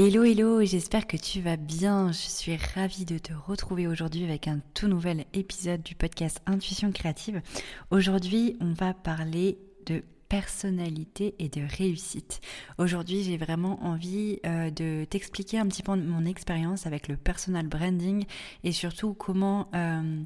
Hello 0.00 0.22
hello, 0.22 0.62
j'espère 0.62 1.08
que 1.08 1.16
tu 1.16 1.40
vas 1.40 1.56
bien. 1.56 2.12
Je 2.12 2.28
suis 2.28 2.56
ravie 2.56 3.04
de 3.04 3.18
te 3.18 3.32
retrouver 3.32 3.88
aujourd'hui 3.88 4.22
avec 4.22 4.46
un 4.46 4.60
tout 4.72 4.86
nouvel 4.86 5.24
épisode 5.32 5.82
du 5.82 5.96
podcast 5.96 6.40
Intuition 6.46 6.92
créative. 6.92 7.42
Aujourd'hui, 7.90 8.56
on 8.60 8.74
va 8.74 8.94
parler 8.94 9.58
de 9.86 10.04
personnalité 10.28 11.34
et 11.40 11.48
de 11.48 11.62
réussite. 11.76 12.40
Aujourd'hui, 12.78 13.24
j'ai 13.24 13.36
vraiment 13.38 13.82
envie 13.84 14.38
euh, 14.46 14.70
de 14.70 15.04
t'expliquer 15.04 15.58
un 15.58 15.66
petit 15.66 15.82
peu 15.82 15.96
mon 15.96 16.26
expérience 16.26 16.86
avec 16.86 17.08
le 17.08 17.16
personal 17.16 17.66
branding 17.66 18.24
et 18.62 18.70
surtout 18.70 19.14
comment 19.14 19.66
euh, 19.74 20.22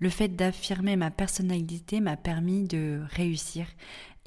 le 0.00 0.10
fait 0.10 0.28
d'affirmer 0.28 0.96
ma 0.96 1.10
personnalité 1.10 2.00
m'a 2.00 2.18
permis 2.18 2.64
de 2.64 3.00
réussir 3.12 3.68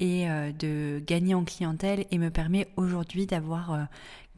et 0.00 0.28
euh, 0.28 0.50
de 0.50 1.00
gagner 1.06 1.34
en 1.34 1.44
clientèle 1.44 2.04
et 2.10 2.18
me 2.18 2.30
permet 2.30 2.66
aujourd'hui 2.76 3.26
d'avoir 3.26 3.86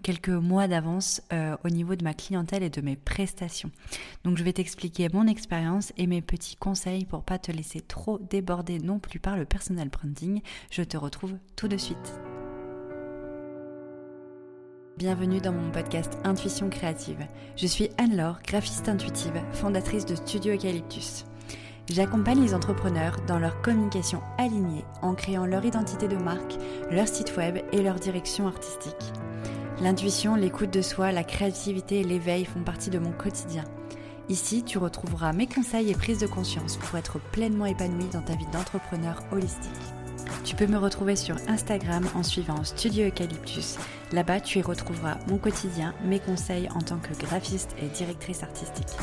quelques 0.04 0.28
mois 0.28 0.68
d'avance 0.68 1.22
euh, 1.32 1.56
au 1.64 1.70
niveau 1.70 1.96
de 1.96 2.04
ma 2.04 2.14
clientèle 2.14 2.62
et 2.62 2.70
de 2.70 2.80
mes 2.82 2.94
prestations. 2.94 3.72
Donc 4.22 4.36
je 4.36 4.44
vais 4.44 4.52
t'expliquer 4.52 5.08
mon 5.12 5.26
expérience 5.26 5.92
et 5.96 6.06
mes 6.06 6.22
petits 6.22 6.56
conseils 6.56 7.06
pour 7.06 7.24
pas 7.24 7.38
te 7.38 7.50
laisser 7.50 7.80
trop 7.80 8.18
déborder 8.18 8.78
non 8.78 9.00
plus 9.00 9.18
par 9.18 9.36
le 9.36 9.46
personal 9.46 9.88
branding. 9.88 10.42
Je 10.70 10.82
te 10.82 10.96
retrouve 10.96 11.32
tout 11.56 11.68
de 11.68 11.78
suite. 11.78 12.20
Bienvenue 14.98 15.40
dans 15.40 15.52
mon 15.52 15.72
podcast 15.72 16.18
Intuition 16.22 16.68
créative. 16.68 17.26
Je 17.56 17.66
suis 17.66 17.88
Anne-Laure, 17.98 18.40
graphiste 18.46 18.88
intuitive, 18.88 19.42
fondatrice 19.52 20.06
de 20.06 20.14
Studio 20.14 20.54
Eucalyptus. 20.54 21.24
J'accompagne 21.90 22.42
les 22.42 22.54
entrepreneurs 22.54 23.16
dans 23.26 23.38
leur 23.38 23.60
communication 23.62 24.20
alignée 24.38 24.84
en 25.02 25.14
créant 25.14 25.46
leur 25.46 25.64
identité 25.64 26.08
de 26.08 26.16
marque, 26.16 26.56
leur 26.90 27.08
site 27.08 27.36
web 27.36 27.58
et 27.72 27.82
leur 27.82 27.96
direction 27.96 28.46
artistique. 28.46 29.12
L'intuition, 29.80 30.36
l'écoute 30.36 30.72
de 30.72 30.82
soi, 30.82 31.10
la 31.10 31.24
créativité 31.24 32.00
et 32.00 32.04
l'éveil 32.04 32.44
font 32.44 32.62
partie 32.62 32.90
de 32.90 32.98
mon 32.98 33.10
quotidien. 33.10 33.64
Ici, 34.28 34.62
tu 34.62 34.78
retrouveras 34.78 35.32
mes 35.32 35.46
conseils 35.46 35.90
et 35.90 35.94
prises 35.94 36.20
de 36.20 36.26
conscience 36.26 36.76
pour 36.76 36.96
être 36.96 37.18
pleinement 37.32 37.66
épanoui 37.66 38.08
dans 38.12 38.22
ta 38.22 38.34
vie 38.34 38.46
d'entrepreneur 38.52 39.22
holistique. 39.32 39.70
Tu 40.44 40.54
peux 40.54 40.66
me 40.66 40.78
retrouver 40.78 41.16
sur 41.16 41.36
Instagram 41.48 42.06
en 42.14 42.22
suivant 42.22 42.62
Studio 42.64 43.08
Eucalyptus. 43.08 43.76
Là-bas, 44.12 44.40
tu 44.40 44.60
y 44.60 44.62
retrouveras 44.62 45.18
mon 45.28 45.38
quotidien, 45.38 45.92
mes 46.04 46.20
conseils 46.20 46.68
en 46.74 46.80
tant 46.80 46.98
que 46.98 47.12
graphiste 47.26 47.74
et 47.82 47.88
directrice 47.88 48.42
artistique. 48.42 48.96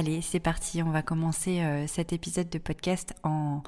Allez, 0.00 0.22
c'est 0.22 0.40
parti, 0.40 0.82
on 0.82 0.88
va 0.88 1.02
commencer 1.02 1.60
euh, 1.60 1.86
cet 1.86 2.14
épisode 2.14 2.48
de 2.48 2.56
podcast 2.56 3.14
en, 3.22 3.60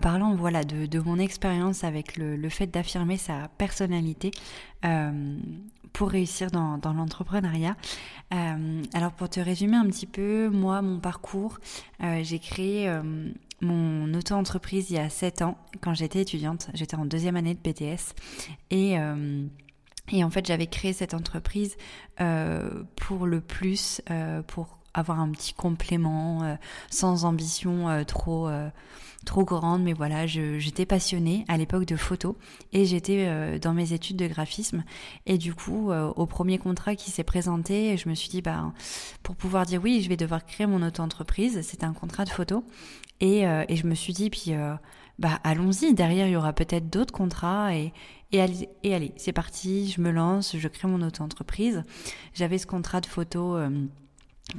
parlant 0.00 0.32
voilà, 0.36 0.62
de, 0.62 1.00
mon 1.00 1.18
expérience 1.18 1.82
avec 1.82 2.16
le, 2.16 2.48
fait 2.50 2.68
d'affirmer 2.68 3.16
sa 3.16 3.48
personnalité 3.58 4.30
euh, 4.84 5.36
pour 5.92 6.10
réussir 6.10 6.52
dans, 6.52 6.78
dans 6.78 6.92
l'entrepreneuriat. 6.92 7.76
Euh, 8.32 8.82
alors 8.94 9.10
pour 9.10 9.28
te 9.28 9.40
résumer 9.40 9.76
un 9.76 9.86
petit 9.86 10.06
peu, 10.06 10.50
moi, 10.50 10.82
mon 10.82 11.00
parcours, 11.00 11.58
j'ai 11.98 12.38
créé 12.38 12.88
mon 13.60 14.14
auto-entreprise 14.14 14.88
il 14.90 14.94
y 14.94 15.00
a 15.00 15.10
7 15.10 15.42
ans 15.42 15.58
quand 15.80 15.94
j'étais 15.94 16.20
étudiante, 16.20 16.70
j'étais 16.74 16.94
en 16.94 17.06
deuxième 17.06 17.34
année 17.34 17.54
de 17.54 17.58
BTS 17.58 18.14
et... 18.70 18.92
et 20.12 20.22
en 20.22 20.30
fait, 20.30 20.46
j'avais 20.46 20.68
créé 20.68 20.92
cette 20.92 21.14
entreprise 21.14 21.76
pour 22.94 23.26
le 23.26 23.40
plus, 23.40 24.00
pour 24.46 24.78
avoir 24.94 25.20
un 25.20 25.30
petit 25.30 25.54
complément 25.54 26.42
euh, 26.42 26.54
sans 26.90 27.24
ambition 27.24 27.88
euh, 27.88 28.04
trop 28.04 28.48
euh, 28.48 28.68
trop 29.24 29.44
grande. 29.44 29.82
Mais 29.82 29.92
voilà 29.92 30.26
j'étais 30.26 30.86
passionnée 30.86 31.44
à 31.48 31.56
l'époque 31.56 31.86
de 31.86 31.96
photo 31.96 32.36
et 32.72 32.84
j'étais 32.84 33.58
dans 33.60 33.72
mes 33.72 33.92
études 33.92 34.16
de 34.16 34.26
graphisme. 34.26 34.82
Et 35.26 35.38
du 35.38 35.54
coup 35.54 35.92
au 35.92 36.26
premier 36.26 36.58
contrat 36.58 36.96
qui 36.96 37.12
s'est 37.12 37.22
présenté 37.22 37.96
je 37.96 38.08
me 38.08 38.14
suis 38.14 38.28
dit 38.28 38.42
bah 38.42 38.72
pour 39.22 39.36
pouvoir 39.36 39.64
dire 39.64 39.80
oui 39.80 40.02
je 40.02 40.08
vais 40.08 40.16
devoir 40.16 40.44
créer 40.44 40.66
mon 40.66 40.84
auto-entreprise. 40.84 41.60
C'était 41.62 41.84
un 41.84 41.92
contrat 41.92 42.24
de 42.24 42.30
photo. 42.30 42.64
Et, 43.20 43.42
et 43.42 43.76
je 43.76 43.86
me 43.86 43.94
suis 43.94 44.12
dit 44.12 44.28
puis 44.28 44.54
bah 45.20 45.38
allons-y. 45.44 45.94
Derrière 45.94 46.26
il 46.26 46.32
y 46.32 46.36
aura 46.36 46.52
peut-être 46.52 46.90
d'autres 46.90 47.14
contrats 47.14 47.76
et 47.76 47.92
et 48.32 48.40
allez, 48.40 48.68
et 48.82 48.92
allez 48.92 49.12
c'est 49.14 49.32
parti. 49.32 49.88
Je 49.88 50.00
me 50.00 50.10
lance 50.10 50.56
je 50.56 50.66
crée 50.66 50.88
mon 50.88 51.00
auto-entreprise. 51.00 51.84
J'avais 52.34 52.58
ce 52.58 52.66
contrat 52.66 53.00
de 53.00 53.06
photo 53.06 53.56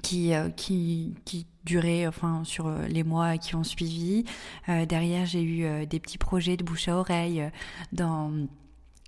qui, 0.02 0.34
euh, 0.34 0.50
qui, 0.50 1.16
qui 1.26 1.46
durait 1.66 2.08
enfin 2.08 2.44
sur 2.44 2.68
euh, 2.68 2.88
les 2.88 3.04
mois 3.04 3.38
qui 3.38 3.56
ont 3.56 3.64
suivi. 3.64 4.26
Euh, 4.70 4.86
derrière, 4.86 5.26
j'ai 5.26 5.44
eu 5.44 5.86
des 5.86 6.00
petits 6.00 6.18
projets 6.18 6.58
de 6.58 6.64
bouche 6.64 6.88
à 6.88 6.98
oreille 6.98 7.50
dans 7.92 8.32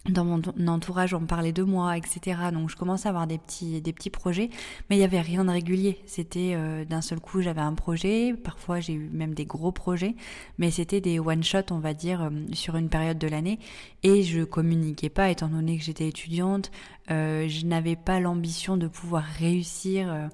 dans 0.09 0.25
mon 0.25 0.41
entourage, 0.67 1.13
on 1.13 1.25
parlait 1.25 1.51
de 1.51 1.63
moi, 1.63 1.97
etc. 1.97 2.39
Donc 2.53 2.69
je 2.69 2.75
commençais 2.75 3.07
à 3.07 3.09
avoir 3.09 3.27
des 3.27 3.37
petits, 3.37 3.81
des 3.81 3.93
petits 3.93 4.09
projets, 4.09 4.49
mais 4.89 4.95
il 4.95 4.99
n'y 4.99 5.05
avait 5.05 5.21
rien 5.21 5.45
de 5.45 5.49
régulier. 5.49 5.99
C'était 6.05 6.55
d'un 6.85 7.01
seul 7.01 7.19
coup, 7.19 7.41
j'avais 7.41 7.61
un 7.61 7.73
projet. 7.73 8.33
Parfois, 8.33 8.79
j'ai 8.79 8.93
eu 8.93 9.09
même 9.11 9.33
des 9.33 9.45
gros 9.45 9.71
projets, 9.71 10.15
mais 10.57 10.71
c'était 10.71 11.01
des 11.01 11.19
one 11.19 11.43
shot, 11.43 11.71
on 11.71 11.79
va 11.79 11.93
dire, 11.93 12.29
sur 12.53 12.75
une 12.75 12.89
période 12.89 13.17
de 13.17 13.27
l'année. 13.27 13.59
Et 14.03 14.23
je 14.23 14.43
communiquais 14.43 15.09
pas, 15.09 15.29
étant 15.29 15.47
donné 15.47 15.77
que 15.77 15.83
j'étais 15.83 16.07
étudiante. 16.07 16.71
je 17.09 17.65
n'avais 17.65 17.95
pas 17.95 18.19
l'ambition 18.19 18.77
de 18.77 18.87
pouvoir 18.87 19.23
réussir 19.23 20.29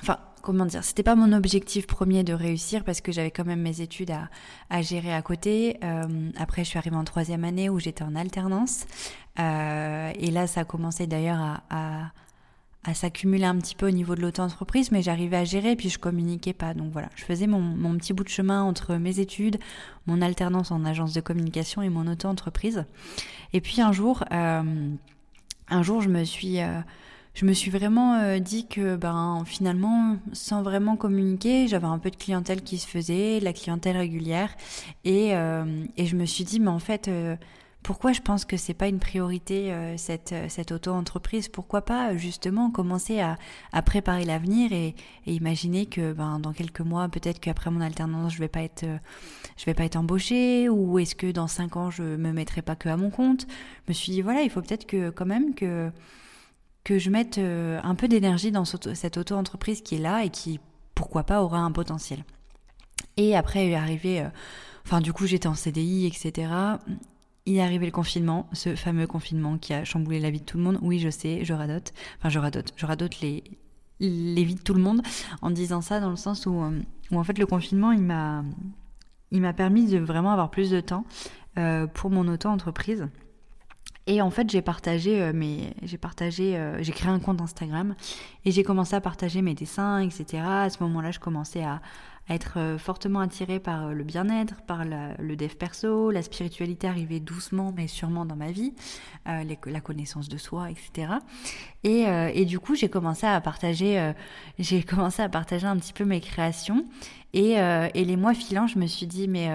Enfin, 0.00 0.18
comment 0.44 0.66
dire, 0.66 0.84
c'était 0.84 1.02
pas 1.02 1.16
mon 1.16 1.32
objectif 1.32 1.86
premier 1.86 2.22
de 2.22 2.34
réussir 2.34 2.84
parce 2.84 3.00
que 3.00 3.10
j'avais 3.10 3.30
quand 3.30 3.46
même 3.46 3.62
mes 3.62 3.80
études 3.80 4.12
à, 4.70 4.82
gérer 4.82 5.12
à 5.12 5.22
côté. 5.22 5.78
Euh, 5.82 6.30
après, 6.36 6.64
je 6.64 6.68
suis 6.68 6.78
arrivée 6.78 6.96
en 6.96 7.04
troisième 7.04 7.44
année 7.44 7.70
où 7.70 7.80
j'étais 7.80 8.04
en 8.04 8.14
alternance. 8.14 8.86
Euh, 9.40 10.12
et 10.14 10.30
là, 10.30 10.46
ça 10.46 10.60
a 10.60 10.64
commencé 10.64 11.06
d'ailleurs 11.06 11.62
à, 11.70 12.12
s'accumuler 12.92 13.46
un 13.46 13.56
petit 13.56 13.74
peu 13.74 13.88
au 13.88 13.90
niveau 13.90 14.14
de 14.14 14.20
l'auto-entreprise, 14.20 14.92
mais 14.92 15.00
j'arrivais 15.00 15.38
à 15.38 15.44
gérer 15.44 15.74
puis 15.74 15.88
je 15.88 15.98
communiquais 15.98 16.52
pas. 16.52 16.74
Donc 16.74 16.92
voilà, 16.92 17.08
je 17.16 17.24
faisais 17.24 17.46
mon, 17.46 17.96
petit 17.96 18.12
bout 18.12 18.24
de 18.24 18.28
chemin 18.28 18.62
entre 18.62 18.96
mes 18.96 19.20
études, 19.20 19.58
mon 20.06 20.20
alternance 20.20 20.70
en 20.70 20.84
agence 20.84 21.14
de 21.14 21.22
communication 21.22 21.80
et 21.80 21.88
mon 21.88 22.06
auto-entreprise. 22.06 22.84
Et 23.54 23.62
puis 23.62 23.80
un 23.80 23.92
jour, 23.92 24.22
euh, 24.32 24.90
un 25.68 25.82
jour, 25.82 26.02
je 26.02 26.10
me 26.10 26.24
suis 26.24 26.58
je 27.34 27.46
me 27.46 27.52
suis 27.52 27.70
vraiment 27.70 28.14
euh, 28.14 28.38
dit 28.38 28.66
que 28.66 28.96
ben 28.96 29.42
finalement 29.44 30.16
sans 30.32 30.62
vraiment 30.62 30.96
communiquer 30.96 31.66
j'avais 31.68 31.86
un 31.86 31.98
peu 31.98 32.10
de 32.10 32.16
clientèle 32.16 32.62
qui 32.62 32.78
se 32.78 32.86
faisait 32.86 33.40
la 33.40 33.52
clientèle 33.52 33.96
régulière. 33.96 34.54
Et, 35.04 35.34
euh, 35.34 35.84
et 35.96 36.06
je 36.06 36.16
me 36.16 36.24
suis 36.26 36.44
dit 36.44 36.60
mais 36.60 36.70
en 36.70 36.78
fait 36.78 37.08
euh, 37.08 37.36
pourquoi 37.82 38.12
je 38.12 38.22
pense 38.22 38.46
que 38.46 38.56
c'est 38.56 38.72
pas 38.72 38.86
une 38.86 38.98
priorité 38.98 39.74
cette 39.98 40.34
cette 40.48 40.72
auto-entreprise? 40.72 41.48
Pourquoi 41.48 41.82
pas 41.82 42.16
justement 42.16 42.70
commencer 42.70 43.20
à, 43.20 43.36
à 43.72 43.82
préparer 43.82 44.24
l'avenir 44.24 44.72
et, 44.72 44.94
et, 45.26 45.34
imaginer 45.34 45.84
que 45.84 46.14
ben 46.14 46.38
dans 46.38 46.54
quelques 46.54 46.80
mois 46.80 47.10
peut-être 47.10 47.40
qu'après 47.40 47.70
mon 47.70 47.82
alternance 47.82 48.32
je 48.32 48.38
vais 48.38 48.48
pas 48.48 48.62
être 48.62 48.86
je 49.58 49.64
vais 49.66 49.74
pas 49.74 49.84
être 49.84 49.96
embauchée? 49.96 50.70
Ou 50.70 50.98
est-ce 50.98 51.14
que 51.14 51.30
dans 51.30 51.46
cinq 51.46 51.76
ans 51.76 51.90
je 51.90 52.02
me 52.02 52.32
mettrai 52.32 52.62
pas 52.62 52.74
que 52.74 52.88
à 52.88 52.96
mon 52.96 53.10
compte? 53.10 53.46
Je 53.86 53.90
me 53.90 53.92
suis 53.92 54.12
dit 54.12 54.22
voilà 54.22 54.40
il 54.40 54.48
faut 54.48 54.62
peut-être 54.62 54.86
que 54.86 55.10
quand 55.10 55.26
même 55.26 55.54
que 55.54 55.90
que 56.84 56.98
je 56.98 57.10
mette 57.10 57.38
euh, 57.38 57.80
un 57.82 57.94
peu 57.94 58.08
d'énergie 58.08 58.52
dans 58.52 58.66
cette 58.66 59.16
auto-entreprise 59.16 59.80
qui 59.80 59.96
est 59.96 59.98
là 59.98 60.24
et 60.24 60.28
qui, 60.28 60.60
pourquoi 60.94 61.24
pas, 61.24 61.42
aura 61.42 61.58
un 61.58 61.72
potentiel. 61.72 62.24
Et 63.16 63.34
après, 63.34 63.68
est 63.68 63.74
arrivé, 63.74 64.20
euh, 64.20 64.28
enfin 64.84 65.00
du 65.00 65.12
coup 65.12 65.26
j'étais 65.26 65.46
en 65.46 65.54
CDI, 65.54 66.06
etc. 66.06 66.52
Il 67.46 67.56
est 67.56 67.62
arrivé 67.62 67.86
le 67.86 67.92
confinement, 67.92 68.48
ce 68.52 68.76
fameux 68.76 69.06
confinement 69.06 69.58
qui 69.58 69.72
a 69.72 69.84
chamboulé 69.84 70.20
la 70.20 70.30
vie 70.30 70.40
de 70.40 70.44
tout 70.44 70.58
le 70.58 70.62
monde. 70.62 70.78
Oui, 70.82 70.98
je 70.98 71.08
sais, 71.08 71.44
je 71.44 71.54
radote. 71.54 71.92
Enfin, 72.18 72.28
je 72.28 72.38
radote. 72.38 72.72
Je 72.76 72.86
radote 72.86 73.20
les, 73.20 73.44
les 74.00 74.44
vies 74.44 74.54
de 74.54 74.62
tout 74.62 74.74
le 74.74 74.82
monde 74.82 75.02
en 75.42 75.50
disant 75.50 75.80
ça 75.80 76.00
dans 76.00 76.10
le 76.10 76.16
sens 76.16 76.46
où, 76.46 76.62
euh, 76.62 76.80
où 77.10 77.18
en 77.18 77.24
fait 77.24 77.38
le 77.38 77.46
confinement, 77.46 77.92
il 77.92 78.02
m'a, 78.02 78.44
il 79.30 79.40
m'a 79.40 79.54
permis 79.54 79.86
de 79.86 79.98
vraiment 79.98 80.32
avoir 80.32 80.50
plus 80.50 80.70
de 80.70 80.80
temps 80.80 81.04
pour 81.94 82.10
mon 82.10 82.26
auto-entreprise. 82.26 83.06
Et 84.06 84.20
en 84.20 84.30
fait, 84.30 84.50
j'ai 84.50 84.60
partagé 84.60 85.22
euh, 85.22 85.32
mes, 85.32 85.72
j'ai 85.82 85.96
partagé, 85.96 86.56
euh, 86.56 86.82
j'ai 86.82 86.92
créé 86.92 87.10
un 87.10 87.20
compte 87.20 87.40
Instagram 87.40 87.94
et 88.44 88.50
j'ai 88.50 88.62
commencé 88.62 88.94
à 88.94 89.00
partager 89.00 89.40
mes 89.40 89.54
dessins, 89.54 90.00
etc. 90.00 90.42
À 90.44 90.70
ce 90.70 90.82
moment-là, 90.82 91.10
je 91.10 91.20
commençais 91.20 91.64
à, 91.64 91.80
être 92.30 92.54
euh, 92.56 92.78
fortement 92.78 93.20
attirée 93.20 93.60
par 93.60 93.92
le 93.92 94.02
bien-être, 94.02 94.62
par 94.62 94.86
le 94.86 95.36
dev 95.36 95.54
perso, 95.56 96.10
la 96.10 96.22
spiritualité 96.22 96.88
arrivait 96.88 97.20
doucement 97.20 97.70
mais 97.76 97.86
sûrement 97.86 98.24
dans 98.24 98.34
ma 98.34 98.50
vie, 98.50 98.72
la 99.26 99.80
connaissance 99.82 100.30
de 100.30 100.38
soi, 100.38 100.70
etc. 100.70 101.18
Et, 101.82 102.44
du 102.46 102.58
coup, 102.58 102.76
j'ai 102.76 102.88
commencé 102.88 103.26
à 103.26 103.38
partager, 103.42 104.12
j'ai 104.58 104.82
commencé 104.82 105.20
à 105.20 105.28
partager 105.28 105.66
un 105.66 105.76
petit 105.76 105.92
peu 105.92 106.06
mes 106.06 106.22
créations. 106.22 106.86
Et, 107.34 107.56
les 107.94 108.16
mois 108.16 108.32
filant, 108.32 108.66
je 108.66 108.78
me 108.78 108.86
suis 108.86 109.06
dit 109.06 109.28
mais 109.28 109.50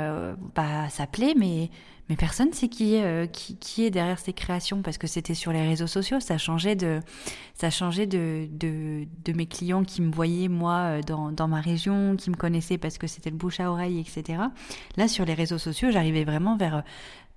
bah 0.54 0.90
ça 0.90 1.08
plaît, 1.08 1.34
mais 1.36 1.72
mais 2.10 2.16
personne 2.16 2.52
sait 2.54 2.70
qui 2.70 2.96
est, 2.96 3.04
euh, 3.04 3.28
qui, 3.28 3.86
est 3.86 3.92
derrière 3.92 4.20
ces 4.20 4.34
créations 4.34 4.82
parce 4.82 4.98
que 4.98 5.08
c'était 5.08 5.36
sur 5.36 5.52
les 5.54 5.62
réseaux 5.62 5.88
sociaux. 5.88 6.20
Ça 6.20 6.38
changeait 6.38 6.76
de, 6.76 7.00
ça 7.54 7.70
changeait 7.70 8.08
de, 8.08 8.48
mes 9.34 9.46
clients 9.46 9.84
qui 9.84 10.02
me 10.02 10.12
voyaient 10.12 10.48
moi 10.48 11.02
dans, 11.02 11.32
dans 11.32 11.48
ma 11.48 11.62
région, 11.62 12.16
qui 12.16 12.30
me 12.30 12.36
connaissaient 12.36 12.80
parce 12.80 12.98
que 12.98 13.08
c'était 13.08 13.30
le 13.30 13.38
bouche 13.38 13.60
à 13.60 13.72
oreille, 13.72 14.00
etc. 14.00 14.42
Là, 14.98 15.08
sur 15.08 15.24
les 15.26 15.36
réseaux 15.36 15.60
sociaux, 15.60 15.92
j'arrivais 15.92 16.24
vraiment 16.24 16.58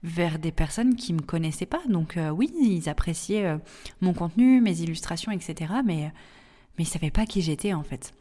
vers 0.02 0.38
des 0.38 0.52
personnes 0.52 0.96
qui 0.96 1.12
me 1.12 1.20
connaissaient 1.20 1.66
pas. 1.66 1.82
Donc 1.88 2.18
oui, 2.32 2.50
ils 2.60 2.88
appréciaient 2.88 3.58
mon 4.00 4.14
contenu, 4.14 4.60
mes 4.60 4.80
illustrations, 4.80 5.32
etc. 5.32 5.72
Mais 5.84 6.10
mais 6.78 6.84
ils 6.84 6.88
savaient 6.88 7.10
pas 7.10 7.26
qui 7.26 7.42
j'étais 7.42 7.74
en 7.74 7.82
fait. 7.82 8.12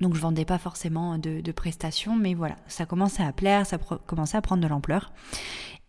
Donc 0.00 0.14
je 0.14 0.20
vendais 0.20 0.46
pas 0.46 0.58
forcément 0.58 1.18
de, 1.18 1.52
prestations, 1.52 2.16
mais 2.16 2.34
voilà, 2.34 2.56
ça 2.68 2.86
commençait 2.86 3.22
à 3.22 3.32
plaire, 3.32 3.66
ça 3.66 3.76
commençait 4.06 4.38
à 4.38 4.40
prendre 4.40 4.62
de 4.62 4.68
l'ampleur. 4.68 5.12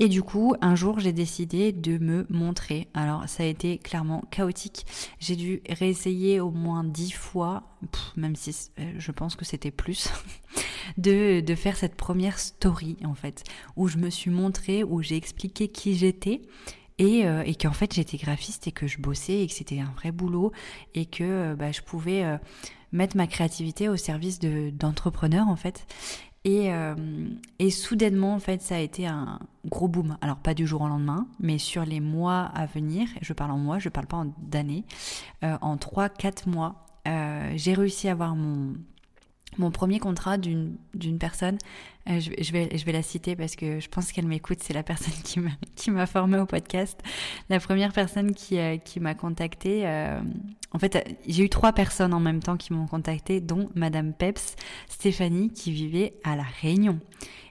Et 0.02 0.10
du 0.10 0.24
coup, 0.24 0.56
un 0.62 0.74
jour, 0.74 1.00
j'ai 1.00 1.14
décidé 1.14 1.72
de 1.72 2.00
me 2.00 2.26
montrer. 2.32 2.88
Alors 2.96 3.30
ça 3.30 3.44
a 3.44 3.46
été 3.46 3.78
clairement 3.78 4.24
chaotique. 4.32 4.88
J'ai 5.20 5.36
dû 5.36 5.62
réessayer 5.70 6.40
au 6.40 6.50
moins 6.50 6.84
dix 6.84 7.12
fois, 7.12 7.78
même 8.18 8.36
si 8.36 8.72
euh, 8.80 8.94
je 8.98 9.12
pense 9.12 9.36
que 9.36 9.46
c'était 9.46 9.70
plus, 9.70 10.10
de, 10.98 11.42
de 11.42 11.54
faire 11.54 11.78
cette 11.78 11.94
première 11.94 12.40
story 12.40 12.98
en 13.06 13.14
fait, 13.14 13.44
où 13.76 13.88
je 13.88 14.00
me 14.00 14.10
suis 14.10 14.32
montrée, 14.32 14.84
où 14.84 15.04
j'ai 15.04 15.18
expliqué 15.18 15.68
qui 15.68 15.96
j'étais 15.96 16.42
et, 16.98 17.28
euh, 17.28 17.44
et 17.46 17.54
qu'en 17.54 17.72
fait 17.72 17.94
j'étais 17.94 18.18
graphiste 18.18 18.66
et 18.66 18.72
que 18.72 18.88
je 18.88 18.98
bossais 18.98 19.42
et 19.42 19.48
que 19.48 19.54
c'était 19.54 19.82
un 19.82 19.94
vrai 19.98 20.12
boulot 20.12 20.52
et 20.96 21.06
que 21.06 21.24
euh, 21.24 21.56
bah, 21.56 21.72
je 21.72 21.82
pouvais 21.82 22.26
mettre 22.92 23.16
ma 23.16 23.28
créativité 23.28 23.88
au 23.88 23.98
service 23.98 24.40
d'entrepreneurs 24.40 25.48
en 25.48 25.56
fait. 25.56 25.86
Et, 26.44 26.72
et, 27.60 27.70
soudainement, 27.70 28.34
en 28.34 28.40
fait, 28.40 28.62
ça 28.64 28.76
a 28.76 28.80
été 28.80 29.06
un 29.06 29.40
gros 29.68 29.88
boom. 29.88 30.18
Alors, 30.22 30.38
pas 30.38 30.56
du 30.56 30.66
jour 30.66 30.82
au 30.82 30.88
lendemain, 30.88 31.28
mais 31.40 31.60
sur 31.60 31.86
les 31.86 32.00
mois 32.00 32.46
à 32.56 32.66
venir, 32.66 33.08
je 33.22 33.34
parle 33.34 33.52
en 33.52 33.60
mois, 33.60 33.78
je 33.78 33.90
parle 33.90 34.08
pas 34.08 34.18
en 34.18 34.34
d'années, 34.40 34.84
en 35.44 35.76
3-4 35.76 36.50
mois, 36.50 36.76
j'ai 37.06 37.74
réussi 37.76 38.08
à 38.08 38.14
avoir 38.14 38.36
mon, 38.36 38.74
mon 39.58 39.72
premier 39.72 40.00
contrat 40.00 40.38
d'une 40.38 40.78
personne, 41.20 41.58
euh, 42.10 42.20
je, 42.20 42.52
vais, 42.52 42.76
je 42.76 42.84
vais 42.84 42.92
la 42.92 43.04
citer 43.04 43.36
parce 43.36 43.56
que 43.56 43.80
je 43.80 43.88
pense 43.90 44.12
qu'elle 44.12 44.26
m'écoute, 44.26 44.60
c'est 44.62 44.74
la 44.74 44.84
personne 44.84 45.14
qui 45.76 45.92
m'a 45.92 46.06
formée 46.08 46.40
au 46.40 46.46
podcast. 46.46 47.00
La 47.50 47.60
première 47.60 47.94
personne 47.94 48.34
qui, 48.34 48.58
euh, 48.58 48.78
qui 48.78 49.00
m'a 49.00 49.14
contactée, 49.14 49.88
euh, 49.88 50.20
en 50.72 50.80
fait, 50.80 51.18
j'ai 51.28 51.44
eu 51.44 51.50
trois 51.50 51.74
personnes 51.74 52.14
en 52.14 52.20
même 52.20 52.42
temps 52.42 52.58
qui 52.58 52.74
m'ont 52.74 52.88
contactée, 52.88 53.42
dont 53.42 53.70
Madame 53.76 54.14
Peps, 54.14 54.56
Stéphanie, 54.88 55.52
qui 55.52 55.72
vivait 55.72 56.14
à 56.24 56.36
La 56.36 56.46
Réunion. 56.62 57.00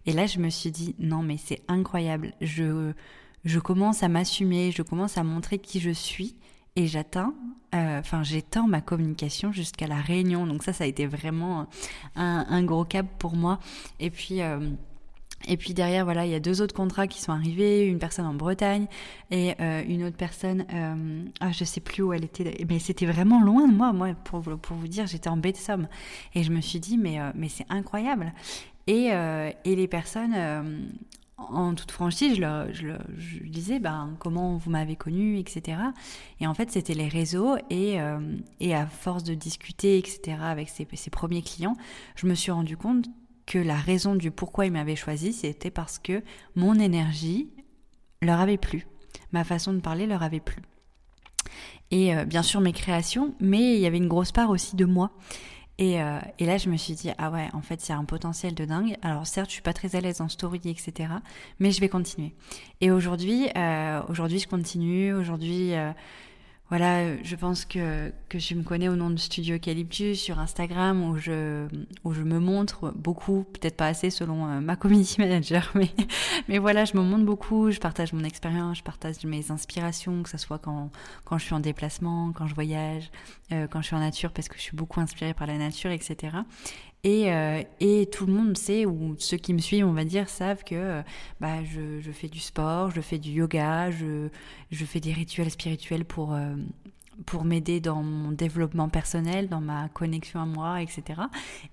Et 0.06 0.12
là, 0.12 0.26
je 0.26 0.38
me 0.38 0.48
suis 0.48 0.70
dit, 0.70 0.94
non, 0.98 1.22
mais 1.22 1.36
c'est 1.36 1.60
incroyable. 1.68 2.32
Je, 2.40 2.92
je 3.44 3.58
commence 3.60 4.02
à 4.02 4.08
m'assumer, 4.08 4.72
je 4.72 4.82
commence 4.82 5.18
à 5.18 5.22
montrer 5.22 5.58
qui 5.58 5.80
je 5.80 5.90
suis 5.90 6.34
et 6.76 6.86
j'atteins, 6.86 7.34
euh, 7.74 7.98
enfin 7.98 8.22
j'étends 8.22 8.66
ma 8.66 8.80
communication 8.80 9.52
jusqu'à 9.52 9.86
la 9.86 10.00
réunion. 10.00 10.46
Donc 10.46 10.62
ça, 10.62 10.72
ça 10.72 10.84
a 10.84 10.86
été 10.86 11.06
vraiment 11.06 11.66
un, 12.16 12.62
gros 12.62 12.84
cap 12.84 13.06
pour 13.18 13.36
moi. 13.36 13.58
Et 13.98 14.10
puis 14.10 14.42
euh, 14.42 14.70
et 15.48 15.56
puis 15.56 15.72
derrière, 15.72 16.04
voilà, 16.04 16.26
il 16.26 16.32
y 16.32 16.34
a 16.34 16.40
deux 16.40 16.60
autres 16.60 16.74
contrats 16.74 17.06
qui 17.06 17.20
sont 17.20 17.32
arrivés, 17.32 17.86
une 17.86 17.98
personne 17.98 18.26
en 18.26 18.34
Bretagne 18.34 18.86
et 19.30 19.54
euh, 19.60 19.82
une 19.88 20.04
autre 20.04 20.16
personne, 20.16 20.66
euh, 20.72 21.24
ah, 21.40 21.50
je 21.50 21.64
sais 21.64 21.80
plus 21.80 22.02
où 22.02 22.12
elle 22.12 22.24
était, 22.24 22.64
mais 22.68 22.78
c'était 22.78 23.06
vraiment 23.06 23.42
loin 23.42 23.66
de 23.66 23.74
moi. 23.74 23.92
Moi, 23.94 24.14
pour, 24.24 24.42
pour 24.42 24.76
vous 24.76 24.88
dire, 24.88 25.06
j'étais 25.06 25.30
en 25.30 25.38
baie 25.38 25.52
de 25.52 25.56
Somme 25.56 25.88
et 26.34 26.42
je 26.42 26.52
me 26.52 26.60
suis 26.60 26.78
dit, 26.78 26.98
mais, 26.98 27.18
mais 27.34 27.48
c'est 27.48 27.66
incroyable. 27.70 28.34
Et, 28.86 29.10
et 29.64 29.76
les 29.76 29.88
personnes 29.88 30.34
en 31.48 31.74
toute 31.74 31.90
franchise, 31.90 32.36
je, 32.36 32.40
leur, 32.40 32.66
disais 33.44 33.80
ben, 33.80 34.14
comment 34.18 34.56
vous 34.56 34.70
m'avez 34.70 34.96
connu, 34.96 35.38
etc. 35.38 35.78
Et 36.40 36.46
en 36.46 36.54
fait, 36.54 36.70
c'était 36.70 36.94
les 36.94 37.08
réseaux 37.08 37.56
et, 37.70 38.00
euh, 38.00 38.18
à 38.72 38.86
force 38.86 39.24
de 39.24 39.34
discuter, 39.34 39.98
etc. 39.98 40.36
avec 40.40 40.68
ses, 40.68 40.86
premiers 41.10 41.42
clients, 41.42 41.76
je 42.16 42.26
me 42.26 42.34
suis 42.34 42.52
rendu 42.52 42.76
compte 42.76 43.06
que 43.46 43.58
la 43.58 43.76
raison 43.76 44.14
du 44.14 44.30
pourquoi 44.30 44.66
ils 44.66 44.72
m'avaient 44.72 44.96
choisi, 44.96 45.32
c'était 45.32 45.70
parce 45.70 45.98
que 45.98 46.22
mon 46.54 46.78
énergie 46.78 47.50
leur 48.22 48.40
avait 48.40 48.58
plu, 48.58 48.86
ma 49.32 49.44
façon 49.44 49.72
de 49.72 49.80
parler 49.80 50.06
leur 50.06 50.22
avait 50.22 50.40
plu. 50.40 50.62
Et 51.90 52.14
euh, 52.14 52.24
bien 52.24 52.42
sûr 52.42 52.60
mes 52.60 52.72
créations, 52.72 53.34
mais 53.40 53.74
il 53.74 53.80
y 53.80 53.86
avait 53.86 53.96
une 53.96 54.08
grosse 54.08 54.30
part 54.30 54.50
aussi 54.50 54.76
de 54.76 54.84
moi. 54.84 55.10
Euh, 55.80 56.20
et, 56.38 56.46
là, 56.46 56.58
je 56.58 56.68
me 56.68 56.76
suis 56.76 56.94
dit, 56.94 57.10
ah 57.18 57.30
ouais, 57.30 57.48
en 57.54 57.62
fait, 57.62 57.88
il 57.88 57.90
y 57.90 57.94
a 57.94 57.98
un 57.98 58.04
potentiel 58.04 58.54
de 58.54 58.64
dingue. 58.64 58.96
Alors 59.02 59.26
certes, 59.26 59.48
je 59.48 59.54
suis 59.54 59.62
pas 59.62 59.72
très 59.72 59.96
à 59.96 60.00
l'aise 60.00 60.20
en 60.20 60.28
story, 60.28 60.60
etc. 60.64 61.10
Mais 61.58 61.70
je 61.70 61.80
vais 61.80 61.88
continuer. 61.88 62.32
Et 62.80 62.90
aujourd'hui, 62.90 63.48
euh, 63.56 64.02
aujourd'hui, 64.08 64.38
je 64.38 64.48
continue. 64.48 65.14
Aujourd'hui, 65.14 65.74
euh, 65.74 65.92
voilà, 66.70 67.20
je 67.24 67.34
pense 67.34 67.64
que, 67.64 68.12
que 68.28 68.38
je 68.38 68.54
me 68.54 68.62
connais 68.62 68.88
au 68.88 68.94
nom 68.94 69.10
de 69.10 69.18
Studio 69.18 69.56
Eucalyptus 69.56 70.20
sur 70.20 70.38
Instagram 70.38 71.02
où 71.02 71.16
je, 71.16 71.66
où 72.04 72.12
je 72.12 72.22
me 72.22 72.38
montre 72.38 72.92
beaucoup, 72.94 73.44
peut-être 73.52 73.76
pas 73.76 73.88
assez 73.88 74.08
selon 74.08 74.46
euh, 74.46 74.60
ma 74.60 74.76
community 74.76 75.16
manager, 75.20 75.68
mais, 75.74 75.90
mais 76.48 76.58
voilà, 76.58 76.84
je 76.84 76.96
me 76.96 77.02
montre 77.02 77.24
beaucoup, 77.24 77.72
je 77.72 77.80
partage 77.80 78.12
mon 78.12 78.22
expérience, 78.22 78.78
je 78.78 78.82
partage 78.84 79.24
mes 79.24 79.50
inspirations, 79.50 80.22
que 80.22 80.30
ce 80.30 80.38
soit 80.38 80.58
quand, 80.58 80.90
quand 81.24 81.38
je 81.38 81.44
suis 81.44 81.54
en 81.54 81.60
déplacement, 81.60 82.30
quand 82.32 82.46
je 82.46 82.54
voyage, 82.54 83.10
euh, 83.50 83.66
quand 83.66 83.80
je 83.82 83.88
suis 83.88 83.96
en 83.96 84.00
nature, 84.00 84.30
parce 84.30 84.48
que 84.48 84.56
je 84.56 84.62
suis 84.62 84.76
beaucoup 84.76 85.00
inspirée 85.00 85.34
par 85.34 85.48
la 85.48 85.58
nature, 85.58 85.90
etc. 85.90 86.36
Et, 87.02 87.32
euh, 87.32 87.62
et, 87.80 88.06
tout 88.06 88.26
le 88.26 88.32
monde 88.32 88.58
sait, 88.58 88.84
ou 88.84 89.14
ceux 89.18 89.38
qui 89.38 89.54
me 89.54 89.58
suivent, 89.58 89.86
on 89.86 89.92
va 89.92 90.04
dire, 90.04 90.28
savent 90.28 90.64
que 90.64 90.74
euh, 90.74 91.02
bah, 91.40 91.64
je, 91.64 92.00
je, 92.00 92.12
fais 92.12 92.28
du 92.28 92.40
sport, 92.40 92.90
je 92.90 93.00
fais 93.00 93.18
du 93.18 93.30
yoga, 93.30 93.90
je, 93.90 94.28
je 94.70 94.84
fais 94.84 95.00
des 95.00 95.12
rituels 95.12 95.50
spirituels 95.50 96.04
pour, 96.04 96.34
euh, 96.34 96.54
pour 97.24 97.44
m'aider 97.44 97.80
dans 97.80 98.02
mon 98.02 98.32
développement 98.32 98.90
personnel, 98.90 99.48
dans 99.48 99.62
ma 99.62 99.88
connexion 99.88 100.40
à 100.40 100.46
moi, 100.46 100.82
etc. 100.82 101.22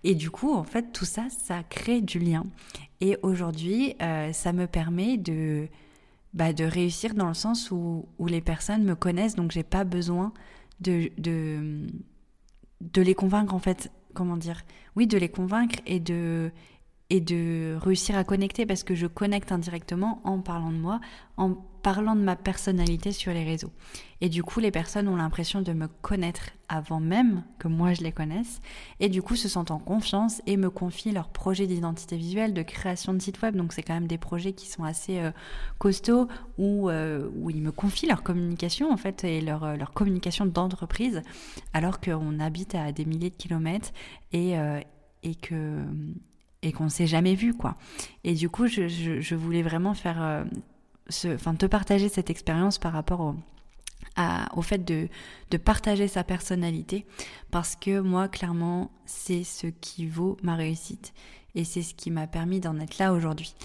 Et 0.06 0.16
du 0.16 0.30
coup, 0.30 0.54
en 0.54 0.64
fait, 0.64 0.94
tout 0.94 1.06
ça, 1.06 1.28
ça 1.30 1.62
crée 1.64 2.02
du 2.02 2.20
lien. 2.20 2.46
Et 3.02 3.18
aujourd'hui, 3.22 3.96
ça 4.32 4.54
me 4.54 4.66
permet 4.66 5.18
de, 5.18 5.68
bah, 6.34 6.52
de 6.52 6.64
réussir 6.64 7.14
dans 7.14 7.28
le 7.28 7.34
sens 7.34 7.70
où, 7.70 8.08
où 8.18 8.28
les 8.28 8.42
personnes 8.42 8.84
me 8.84 8.96
connaissent, 8.96 9.36
donc 9.36 9.52
j'ai 9.52 9.64
pas 9.64 9.84
besoin 9.84 10.34
de, 10.80 11.12
de, 11.18 11.86
de 12.82 13.02
les 13.02 13.14
convaincre, 13.14 13.54
en 13.54 13.60
fait 13.60 13.92
comment 14.18 14.36
dire, 14.36 14.64
oui, 14.96 15.06
de 15.06 15.16
les 15.16 15.30
convaincre 15.30 15.80
et 15.86 16.00
de, 16.00 16.50
et 17.12 17.22
de 17.22 17.78
réussir 17.80 18.18
à 18.18 18.24
connecter 18.24 18.66
parce 18.66 18.84
que 18.84 18.96
je 18.96 19.06
connecte 19.06 19.52
indirectement 19.52 20.22
en 20.24 20.40
parlant 20.40 20.72
de 20.72 20.78
moi, 20.78 21.00
en 21.38 21.56
parlant 21.88 22.18
de 22.18 22.22
ma 22.22 22.36
personnalité 22.36 23.14
sur 23.14 23.32
les 23.32 23.46
réseaux. 23.46 23.72
Et 24.20 24.28
du 24.28 24.44
coup, 24.44 24.60
les 24.60 24.72
personnes 24.72 25.08
ont 25.08 25.16
l'impression 25.16 25.62
de 25.62 25.72
me 25.72 25.88
connaître 25.88 26.50
avant 26.68 27.00
même 27.00 27.46
que 27.60 27.70
moi 27.70 27.94
je 27.94 28.02
les 28.02 28.12
connaisse 28.12 28.60
et 29.00 29.08
du 29.08 29.22
coup 29.22 29.38
se 29.38 29.48
sentent 29.48 29.72
en 29.72 29.80
confiance 29.80 30.42
et 30.48 30.58
me 30.58 30.70
confient 30.70 31.14
leurs 31.14 31.30
projets 31.30 31.66
d'identité 31.66 32.18
visuelle, 32.18 32.54
de 32.54 32.62
création 32.62 33.14
de 33.14 33.22
site 33.22 33.42
web. 33.42 33.56
Donc 33.56 33.72
c'est 33.72 33.84
quand 33.84 33.94
même 33.94 34.08
des 34.08 34.18
projets 34.18 34.52
qui 34.52 34.68
sont 34.68 34.84
assez 34.84 35.20
euh, 35.20 35.32
costauds 35.78 36.28
où, 36.58 36.90
euh, 36.90 37.30
où 37.38 37.50
ils 37.52 37.62
me 37.62 37.72
confient 37.72 38.08
leur 38.08 38.22
communication 38.22 38.92
en 38.92 38.98
fait 38.98 39.24
et 39.24 39.40
leur, 39.40 39.64
euh, 39.64 39.78
leur 39.78 39.94
communication 39.94 40.46
d'entreprise 40.46 41.22
alors 41.72 42.02
qu'on 42.02 42.42
habite 42.42 42.76
à 42.76 42.92
des 42.92 43.06
milliers 43.06 43.30
de 43.30 43.38
kilomètres 43.38 43.94
et, 44.34 44.56
et 45.24 45.36
que 45.36 45.86
et 46.62 46.72
qu'on 46.72 46.90
s'est 46.90 47.08
jamais 47.08 47.36
vu 47.36 47.54
quoi. 47.54 47.76
Et 48.24 48.34
du 48.34 48.50
coup, 48.50 48.68
je, 48.68 48.88
je, 48.88 49.36
voulais 49.36 49.62
vraiment 49.62 49.94
faire, 49.94 50.22
euh, 50.22 50.44
ce, 51.10 51.30
te 51.56 51.66
partager 51.66 52.10
cette 52.10 52.30
expérience 52.30 52.78
par 52.78 52.94
rapport 52.94 53.22
au, 54.56 54.62
fait 54.62 54.84
de, 54.84 55.10
partager 55.58 56.08
sa 56.08 56.24
personnalité, 56.24 57.06
parce 57.52 57.76
que 57.76 58.00
moi, 58.00 58.28
clairement, 58.28 58.92
c'est 59.06 59.44
ce 59.44 59.68
qui 59.68 60.08
vaut 60.08 60.38
ma 60.44 60.56
réussite. 60.56 61.14
Et 61.56 61.64
c'est 61.64 61.82
ce 61.82 61.96
qui 61.96 62.12
m'a 62.12 62.28
permis 62.28 62.60
d'en 62.60 62.80
être 62.80 63.00
là 63.00 63.14
aujourd'hui. 63.14 63.56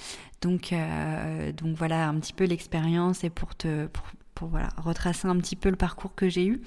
Donc, 0.40 0.72
euh, 0.72 1.52
donc 1.52 1.76
voilà 1.76 2.08
un 2.08 2.18
petit 2.18 2.32
peu 2.32 2.44
l'expérience 2.44 3.22
et 3.22 3.30
pour 3.30 3.54
te, 3.54 3.86
pour, 4.34 4.48
voilà 4.48 4.70
retracer 4.76 5.28
un 5.28 5.36
petit 5.36 5.56
peu 5.56 5.68
le 5.68 5.76
parcours 5.76 6.14
que 6.14 6.28
j'ai 6.28 6.46
eu. 6.46 6.62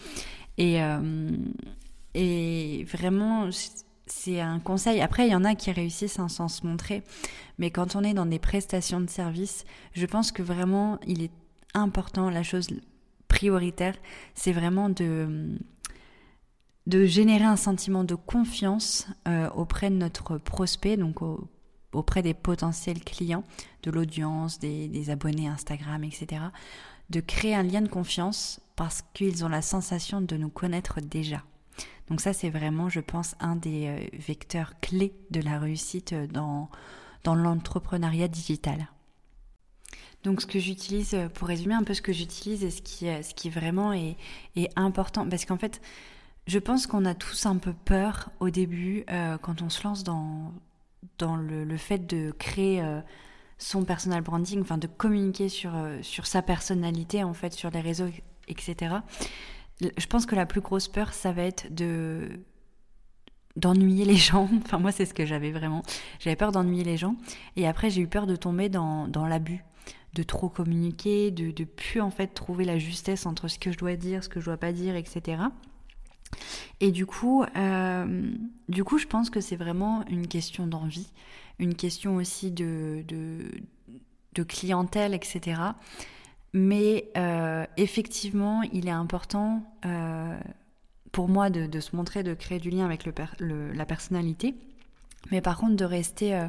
Et 0.57 0.81
euh, 0.81 1.31
et 2.15 2.85
vraiment 2.85 3.49
c'est 4.07 4.39
un 4.39 4.59
conseil. 4.59 5.01
Après, 5.01 5.27
il 5.27 5.31
y 5.31 5.35
en 5.35 5.43
a 5.43 5.55
qui 5.55 5.71
réussissent 5.71 6.19
sans 6.27 6.47
se 6.47 6.65
montrer. 6.65 7.03
Mais 7.57 7.71
quand 7.71 7.95
on 7.95 8.03
est 8.03 8.13
dans 8.13 8.25
des 8.25 8.39
prestations 8.39 9.01
de 9.01 9.09
services, 9.09 9.65
je 9.93 10.05
pense 10.05 10.31
que 10.31 10.43
vraiment, 10.43 10.99
il 11.07 11.23
est 11.23 11.31
important, 11.73 12.29
la 12.29 12.43
chose 12.43 12.67
prioritaire, 13.27 13.95
c'est 14.33 14.53
vraiment 14.53 14.89
de, 14.89 15.57
de 16.87 17.05
générer 17.05 17.43
un 17.43 17.55
sentiment 17.55 18.03
de 18.03 18.15
confiance 18.15 19.07
euh, 19.27 19.49
auprès 19.49 19.89
de 19.89 19.95
notre 19.95 20.37
prospect, 20.37 20.97
donc 20.97 21.17
auprès 21.91 22.21
des 22.21 22.33
potentiels 22.33 23.03
clients, 23.03 23.43
de 23.83 23.91
l'audience, 23.91 24.59
des 24.59 25.09
abonnés 25.09 25.47
Instagram, 25.47 26.03
etc. 26.03 26.43
De 27.09 27.19
créer 27.19 27.55
un 27.55 27.63
lien 27.63 27.81
de 27.81 27.87
confiance 27.87 28.61
parce 28.75 29.03
qu'ils 29.13 29.43
ont 29.45 29.49
la 29.49 29.61
sensation 29.61 30.21
de 30.21 30.37
nous 30.37 30.49
connaître 30.49 31.01
déjà. 31.01 31.43
Donc 32.09 32.21
ça, 32.21 32.33
c'est 32.33 32.49
vraiment, 32.49 32.89
je 32.89 32.99
pense, 32.99 33.35
un 33.39 33.55
des 33.55 33.87
euh, 33.87 34.17
vecteurs 34.27 34.79
clés 34.79 35.13
de 35.31 35.41
la 35.41 35.59
réussite 35.59 36.13
euh, 36.13 36.27
dans, 36.27 36.69
dans 37.23 37.35
l'entrepreneuriat 37.35 38.27
digital. 38.27 38.87
Donc 40.23 40.41
ce 40.41 40.47
que 40.47 40.59
j'utilise, 40.59 41.15
pour 41.35 41.47
résumer 41.47 41.75
un 41.75 41.83
peu 41.83 41.93
ce 41.93 42.01
que 42.01 42.13
j'utilise 42.13 42.63
et 42.63 42.71
ce 42.71 42.81
qui, 42.81 43.05
ce 43.05 43.33
qui 43.35 43.49
vraiment 43.51 43.93
est, 43.93 44.17
est 44.55 44.69
important, 44.75 45.27
parce 45.29 45.45
qu'en 45.45 45.57
fait, 45.57 45.81
je 46.47 46.59
pense 46.59 46.85
qu'on 46.87 47.05
a 47.05 47.15
tous 47.15 47.45
un 47.45 47.57
peu 47.57 47.73
peur 47.73 48.29
au 48.39 48.49
début 48.49 49.03
euh, 49.09 49.37
quand 49.39 49.61
on 49.61 49.69
se 49.69 49.83
lance 49.83 50.03
dans, 50.03 50.53
dans 51.17 51.35
le, 51.35 51.77
fait 51.77 52.05
de 52.05 52.31
créer 52.37 52.81
euh, 52.81 53.01
son 53.57 53.83
personal 53.83 54.21
branding, 54.21 54.61
enfin 54.61 54.77
de 54.77 54.87
communiquer 54.87 55.49
sur, 55.49 55.75
euh, 55.75 55.99
sur 56.03 56.27
sa 56.27 56.41
personnalité 56.41 57.23
en 57.23 57.33
fait 57.33 57.53
sur 57.53 57.71
les 57.71 57.81
réseaux, 57.81 58.09
etc. 58.47 58.97
Je 59.81 60.05
pense 60.07 60.25
que 60.25 60.35
la 60.35 60.45
plus 60.45 60.61
grosse 60.61 60.87
peur, 60.87 61.13
ça 61.13 61.31
va 61.31 61.43
être 61.43 61.73
de 61.73 62.29
d'ennuyer 63.55 64.03
les 64.03 64.17
gens. 64.17 64.49
Enfin 64.65 64.79
moi 64.79 64.91
c'est 64.91 65.05
ce 65.05 65.13
que 65.13 65.25
j'avais 65.25 65.51
vraiment. 65.51 65.83
J'avais 66.19 66.35
peur 66.35 66.51
d'ennuyer 66.51 66.83
les 66.83 66.97
gens 66.97 67.15
et 67.55 67.67
après 67.67 67.89
j'ai 67.89 68.01
eu 68.01 68.07
peur 68.07 68.27
de 68.27 68.35
tomber 68.35 68.69
dans, 68.69 69.07
dans 69.07 69.25
l'abus 69.27 69.63
de 70.13 70.23
trop 70.23 70.49
communiquer, 70.49 71.29
de, 71.31 71.51
de 71.51 71.63
plus 71.65 72.01
en 72.01 72.09
fait 72.09 72.27
trouver 72.27 72.63
la 72.65 72.79
justesse 72.79 73.25
entre 73.25 73.49
ce 73.49 73.59
que 73.59 73.71
je 73.71 73.77
dois 73.77 73.95
dire, 73.95 74.23
ce 74.23 74.29
que 74.29 74.39
je 74.39 74.45
dois 74.45 74.57
pas 74.57 74.71
dire, 74.71 74.95
etc. 74.95 75.43
Et 76.79 76.91
du 76.91 77.05
coup, 77.05 77.43
euh, 77.55 78.31
du 78.69 78.83
coup, 78.83 78.97
je 78.97 79.07
pense 79.07 79.29
que 79.29 79.41
c'est 79.41 79.55
vraiment 79.55 80.05
une 80.07 80.27
question 80.27 80.67
d'envie, 80.67 81.11
une 81.59 81.75
question 81.75 82.15
aussi 82.15 82.51
de, 82.51 83.03
de, 83.07 84.43
clientèle, 84.43 85.13
etc. 85.13 85.61
Mais 86.57 87.11
euh, 87.17 87.65
effectivement, 87.75 88.63
il 88.63 88.87
est 88.87 88.91
important 88.91 89.61
euh, 89.85 90.39
pour 91.11 91.27
moi 91.27 91.49
de, 91.49 91.79
se 91.81 91.95
montrer, 91.95 92.23
de 92.23 92.33
créer 92.33 92.59
du 92.59 92.69
lien 92.69 92.85
avec 92.85 93.05
la 93.05 93.85
personnalité. 93.85 94.55
Mais 95.31 95.41
par 95.41 95.57
contre, 95.57 95.75
de 95.75 95.85
rester, 95.85 96.47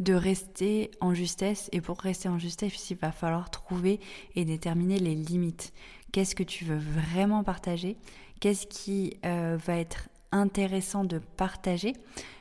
de 0.00 0.14
rester 0.14 0.90
en 1.00 1.14
justesse. 1.14 1.68
Et 1.72 1.80
pour 1.80 2.00
rester 2.00 2.28
en 2.28 2.38
justesse, 2.38 2.90
il 2.90 2.96
va 2.96 3.12
falloir 3.12 3.50
trouver 3.50 4.00
et 4.34 4.44
déterminer 4.44 4.98
les 4.98 5.14
limites. 5.14 5.72
Qu'est-ce 6.10 6.34
que 6.34 6.42
tu 6.42 6.64
veux 6.64 6.78
vraiment 6.78 7.44
partager? 7.44 7.96
Qu'est-ce 8.38 8.66
qui 8.66 9.16
euh, 9.24 9.56
va 9.64 9.78
être 9.78 10.08
intéressant 10.32 11.04
de 11.04 11.18
partager? 11.18 11.94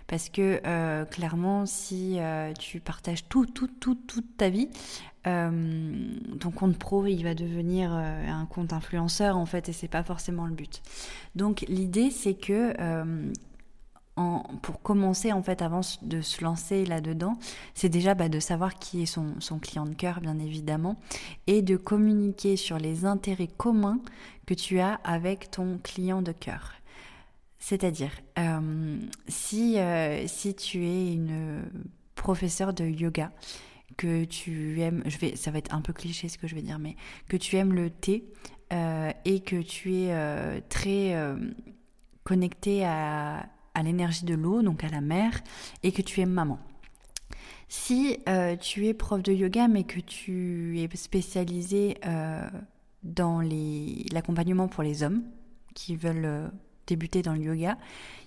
Parce 0.07 0.29
que 0.29 0.61
euh, 0.65 1.05
clairement 1.05 1.65
si 1.65 2.19
euh, 2.19 2.53
tu 2.53 2.79
partages 2.79 3.27
tout, 3.27 3.45
tout, 3.45 3.69
tout, 3.79 3.95
toute 3.95 4.37
ta 4.37 4.49
vie, 4.49 4.69
ton 5.23 6.51
compte 6.53 6.77
pro 6.77 7.05
il 7.07 7.23
va 7.23 7.33
devenir 7.33 7.93
un 7.93 8.45
compte 8.45 8.73
influenceur 8.73 9.37
en 9.37 9.45
fait 9.45 9.69
et 9.69 9.73
c'est 9.73 9.87
pas 9.87 10.03
forcément 10.03 10.45
le 10.45 10.53
but. 10.53 10.81
Donc 11.35 11.63
l'idée 11.69 12.11
c'est 12.11 12.33
que 12.33 12.73
pour 14.61 14.81
commencer 14.81 15.31
en 15.31 15.41
fait 15.41 15.61
avant 15.61 15.79
de 16.01 16.19
se 16.19 16.43
lancer 16.43 16.85
là-dedans, 16.85 17.37
c'est 17.73 17.87
déjà 17.87 18.15
bah, 18.15 18.27
de 18.27 18.41
savoir 18.41 18.75
qui 18.75 19.03
est 19.03 19.05
son 19.05 19.59
client 19.59 19.85
de 19.85 19.95
cœur 19.95 20.19
bien 20.19 20.39
évidemment 20.39 20.97
et 21.47 21.61
de 21.61 21.77
communiquer 21.77 22.57
sur 22.57 22.77
les 22.77 23.05
intérêts 23.05 23.47
communs 23.47 23.99
que 24.45 24.53
tu 24.53 24.79
as 24.79 24.95
avec 25.03 25.51
ton 25.51 25.79
client 25.81 26.21
de 26.21 26.31
cœur. 26.31 26.73
C'est-à-dire, 27.65 28.11
euh, 28.39 28.97
si, 29.29 29.79
euh, 29.79 30.27
si 30.27 30.53
tu 30.53 30.85
es 30.85 31.13
une 31.13 31.63
professeure 32.13 32.73
de 32.73 32.83
yoga, 32.83 33.31
que 33.95 34.25
tu 34.25 34.81
aimes, 34.81 35.01
je 35.05 35.17
vais, 35.17 35.37
ça 35.37 35.49
va 35.49 35.59
être 35.59 35.73
un 35.73 35.79
peu 35.79 35.93
cliché 35.93 36.27
ce 36.27 36.37
que 36.37 36.45
je 36.45 36.55
vais 36.55 36.61
dire, 36.61 36.77
mais 36.77 36.97
que 37.29 37.37
tu 37.37 37.55
aimes 37.55 37.71
le 37.71 37.89
thé 37.89 38.25
euh, 38.73 39.13
et 39.23 39.39
que 39.39 39.61
tu 39.61 39.95
es 39.95 40.61
très 40.67 41.15
connecté 42.25 42.83
à, 42.83 43.47
à 43.73 43.81
l'énergie 43.81 44.25
de 44.25 44.35
l'eau, 44.35 44.61
donc 44.61 44.83
à 44.83 44.89
la 44.89 44.99
mer, 44.99 45.41
et 45.83 45.93
que 45.93 46.01
tu 46.01 46.19
es 46.19 46.25
maman. 46.25 46.59
Si 47.69 48.17
tu 48.59 48.87
es 48.87 48.93
prof 48.93 49.23
de 49.23 49.31
yoga 49.31 49.69
mais 49.69 49.85
que 49.85 50.01
tu 50.01 50.81
es 50.81 50.89
spécialisé 50.97 51.97
dans 53.03 53.41
l'accompagnement 53.41 54.67
pour 54.67 54.83
les 54.83 55.01
hommes 55.01 55.23
qui 55.73 55.95
veulent 55.95 56.51
débuter 56.87 57.21
dans 57.21 57.33
le 57.33 57.41
yoga, 57.41 57.77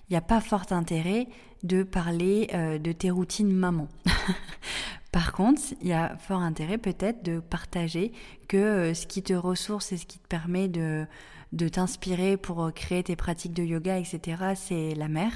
il 0.09 0.13
n'y 0.13 0.17
a 0.17 0.21
pas 0.21 0.41
fort 0.41 0.65
intérêt 0.71 1.27
de 1.63 1.83
parler 1.83 2.47
de 2.53 2.91
tes 2.91 3.09
routines 3.09 3.51
maman. 3.51 3.87
Par 5.11 5.33
contre, 5.33 5.61
il 5.81 5.87
y 5.87 5.93
a 5.93 6.15
fort 6.17 6.41
intérêt 6.41 6.77
peut-être 6.77 7.23
de 7.23 7.39
partager 7.39 8.11
que 8.47 8.93
ce 8.93 9.05
qui 9.07 9.23
te 9.23 9.33
ressource 9.33 9.91
et 9.91 9.97
ce 9.97 10.05
qui 10.05 10.19
te 10.19 10.27
permet 10.27 10.67
de 10.67 11.05
de 11.53 11.67
t'inspirer 11.67 12.37
pour 12.37 12.63
euh, 12.63 12.71
créer 12.71 13.03
tes 13.03 13.15
pratiques 13.15 13.53
de 13.53 13.63
yoga, 13.63 13.97
etc., 13.97 14.53
c'est 14.55 14.95
la 14.95 15.07
mer. 15.07 15.31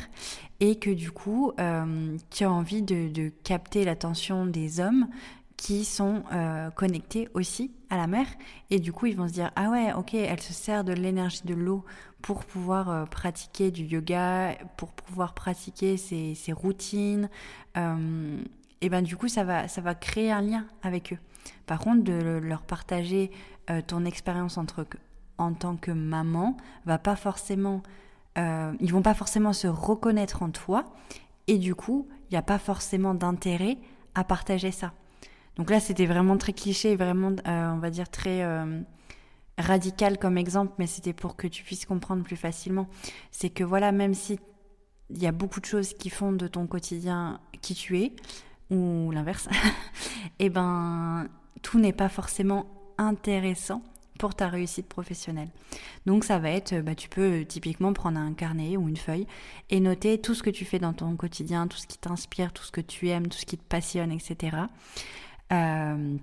Et 0.60 0.78
que 0.78 0.90
du 0.90 1.12
coup, 1.12 1.54
euh, 1.60 2.18
tu 2.30 2.44
as 2.44 2.52
envie 2.52 2.82
de, 2.82 3.32
capter 3.44 3.86
l'attention 3.86 4.46
des 4.46 4.80
hommes 4.80 5.08
qui 5.62 5.86
sont 5.86 6.24
euh, 6.34 6.72
connectés 6.72 7.30
aussi 7.36 7.72
à 7.92 7.98
la 7.98 8.08
mer. 8.08 8.26
Et 8.72 8.80
du 8.80 8.92
coup, 8.92 9.06
ils 9.06 9.16
vont 9.16 9.28
se 9.28 9.34
dire, 9.34 9.52
ah 9.56 9.70
ouais, 9.70 9.94
ok, 9.94 10.16
elle 10.16 10.42
se 10.42 10.54
sert 10.54 10.84
de 10.84 10.92
l'énergie 10.92 11.44
de 11.46 11.54
l'eau 11.54 11.86
pour 12.24 12.46
pouvoir 12.46 13.08
pratiquer 13.10 13.70
du 13.70 13.84
yoga, 13.84 14.56
pour 14.76 14.92
pouvoir 14.92 15.36
pratiquer 15.36 15.98
ses, 15.98 16.36
routines. 16.52 17.30
et 17.76 18.90
ben 18.90 19.04
du 19.04 19.16
coup, 19.16 19.28
ça 19.28 19.44
va, 19.44 19.68
ça 19.68 19.82
va 19.82 19.94
créer 19.94 20.32
un 20.32 20.42
lien 20.42 20.66
avec 20.82 21.14
eux. 21.14 21.20
Par 21.68 21.80
contre, 21.80 22.04
de 22.04 22.40
leur 22.40 22.64
partager 22.64 23.30
ton 23.86 24.06
expérience 24.06 24.58
en 24.58 25.54
tant 25.54 25.76
que 25.76 25.92
maman 25.92 26.58
va 26.86 26.98
pas 26.98 27.16
forcément, 27.16 27.82
euh, 28.38 28.74
ils 28.80 28.92
vont 28.92 29.02
pas 29.02 29.14
forcément 29.14 29.54
se 29.54 29.68
reconnaître 29.68 30.44
en 30.44 30.50
toi 30.50 30.86
et 31.48 31.58
du 31.58 31.76
coup, 31.76 32.08
il 32.30 32.34
n'y 32.34 32.38
a 32.38 32.44
pas 32.44 32.60
forcément 32.60 33.14
d'intérêt 33.14 33.78
à 34.16 34.24
partager 34.24 34.72
ça. 34.72 34.94
Donc 35.58 35.70
là, 35.70 35.80
c'était 35.80 36.06
vraiment 36.06 36.38
très 36.38 36.54
cliché, 36.54 36.96
vraiment, 36.96 37.36
euh, 37.48 37.72
on 37.72 37.80
va 37.80 37.90
dire 37.90 38.10
très 38.10 38.44
euh, 38.44 38.82
radical 39.58 40.18
comme 40.18 40.38
exemple, 40.38 40.74
mais 40.78 40.88
c'était 40.88 41.14
pour 41.14 41.36
que 41.36 41.48
tu 41.48 41.64
puisses 41.64 41.86
comprendre 41.86 42.24
plus 42.24 42.38
facilement. 42.38 42.88
C'est 43.32 43.50
que 43.50 43.64
voilà, 43.64 43.92
même 43.92 44.14
si 44.14 44.40
il 45.10 45.22
y 45.22 45.28
a 45.28 45.32
beaucoup 45.32 45.60
de 45.60 45.66
choses 45.66 45.94
qui 45.94 46.10
font 46.10 46.32
de 46.32 46.48
ton 46.48 46.68
quotidien 46.68 47.40
qui 47.62 47.76
tu 47.76 48.00
es, 48.00 48.14
ou 48.70 49.12
l'inverse, 49.12 49.50
et 50.40 50.46
eh 50.46 50.50
ben 50.50 51.28
tout 51.62 51.80
n'est 51.80 51.94
pas 51.94 52.10
forcément 52.10 52.66
intéressant 52.98 53.84
pour 54.18 54.36
ta 54.36 54.48
réussite 54.48 54.88
professionnelle. 54.88 55.50
Donc 56.06 56.24
ça 56.24 56.38
va 56.38 56.52
être, 56.52 56.80
bah, 56.82 56.96
tu 56.96 57.10
peux 57.10 57.44
typiquement 57.44 57.92
prendre 57.92 58.20
un 58.20 58.34
carnet 58.34 58.78
ou 58.78 58.88
une 58.88 58.98
feuille 58.98 59.26
et 59.70 59.80
noter 59.80 60.22
tout 60.22 60.36
ce 60.36 60.44
que 60.44 60.52
tu 60.52 60.64
fais 60.64 60.80
dans 60.80 60.94
ton 60.94 61.16
quotidien, 61.16 61.68
tout 61.68 61.78
ce 61.78 61.88
qui 61.88 61.98
t'inspire, 61.98 62.54
tout 62.54 62.64
ce 62.64 62.72
que 62.72 62.82
tu 62.82 63.10
aimes, 63.10 63.28
tout 63.28 63.38
ce 63.38 63.46
qui 63.46 63.58
te 63.58 63.64
passionne, 63.64 64.12
etc. 64.12 64.58
Euh, 65.52 66.18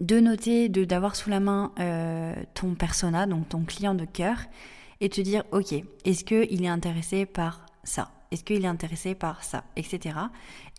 de 0.00 0.18
noter, 0.18 0.68
de 0.68 0.84
d'avoir 0.84 1.14
sous 1.14 1.30
la 1.30 1.38
main 1.38 1.72
euh, 1.78 2.34
ton 2.54 2.74
persona, 2.74 3.26
donc 3.26 3.48
ton 3.48 3.64
client 3.64 3.94
de 3.94 4.04
cœur, 4.04 4.38
et 5.00 5.08
te 5.08 5.20
dire, 5.20 5.44
ok, 5.52 5.74
est-ce 6.04 6.24
qu'il 6.24 6.64
est 6.64 6.68
intéressé 6.68 7.24
par 7.24 7.66
ça? 7.84 8.10
Est-ce 8.30 8.42
qu'il 8.44 8.64
est 8.64 8.68
intéressé 8.68 9.14
par 9.14 9.44
ça? 9.44 9.64
Etc. 9.76 10.16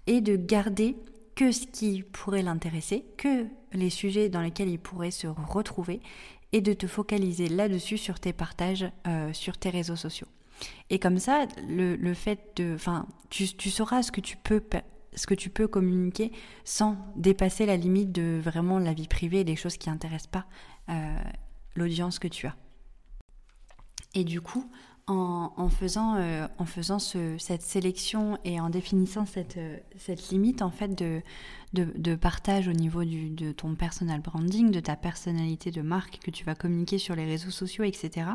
Et 0.08 0.22
de 0.22 0.36
garder 0.36 0.98
que 1.36 1.52
ce 1.52 1.66
qui 1.66 2.04
pourrait 2.04 2.42
l'intéresser, 2.42 3.06
que 3.18 3.46
les 3.72 3.90
sujets 3.90 4.30
dans 4.30 4.42
lesquels 4.42 4.70
il 4.70 4.80
pourrait 4.80 5.12
se 5.12 5.28
retrouver, 5.28 6.02
et 6.52 6.62
de 6.62 6.74
te 6.74 6.86
focaliser 6.86 7.50
là-dessus 7.50 7.98
sur 7.98 8.20
tes 8.20 8.32
partages 8.32 8.86
euh, 9.08 9.34
sur 9.34 9.58
tes 9.58 9.70
réseaux 9.70 9.96
sociaux. 9.96 10.28
Et 10.90 11.00
comme 11.00 11.18
ça, 11.18 11.48
le, 11.68 12.14
fait 12.14 12.40
de, 12.58 12.76
enfin, 12.76 13.08
tu, 13.30 13.48
sauras 13.70 14.04
ce 14.04 14.12
que 14.12 14.22
tu 14.22 14.38
peux 14.38 14.62
ce 15.16 15.28
que 15.28 15.34
tu 15.34 15.50
peux 15.50 15.68
communiquer 15.68 16.32
sans 16.64 16.98
dépasser 17.16 17.66
la 17.66 17.78
limite 17.78 18.12
de 18.12 18.40
vraiment 18.44 18.80
la 18.80 18.94
vie 18.94 19.08
privée 19.08 19.42
et 19.42 19.44
des 19.44 19.56
choses 19.56 19.78
qui 19.78 19.90
n'intéressent 19.90 20.32
pas 20.32 20.46
euh, 20.90 21.18
l'audience 21.76 22.20
que 22.20 22.28
tu 22.28 22.48
as. 22.48 22.56
Et 24.16 24.24
du 24.24 24.42
coup, 24.42 24.70
en, 25.08 25.70
faisant, 25.70 26.16
euh, 26.16 26.48
en 26.58 26.66
faisant 26.66 26.98
cette 27.00 27.62
sélection 27.62 28.38
et 28.46 28.62
en 28.62 28.70
définissant 28.70 29.26
cette, 29.26 29.58
euh, 29.58 29.78
cette 29.98 30.30
limite 30.30 30.62
en 30.62 30.70
fait 30.70 30.96
de, 30.96 31.22
de, 31.74 32.16
partage 32.16 32.70
au 32.70 32.74
niveau 32.74 33.04
du, 33.04 33.30
de 33.30 33.52
ton 33.52 33.76
personal 33.76 34.22
branding, 34.22 34.72
de 34.72 34.80
ta 34.80 34.96
personnalité 34.96 35.72
de 35.72 35.82
marque 35.82 36.20
que 36.20 36.32
tu 36.32 36.46
vas 36.46 36.56
communiquer 36.56 37.00
sur 37.00 37.16
les 37.16 37.26
réseaux 37.26 37.52
sociaux, 37.52 37.84
etc. 37.84 38.28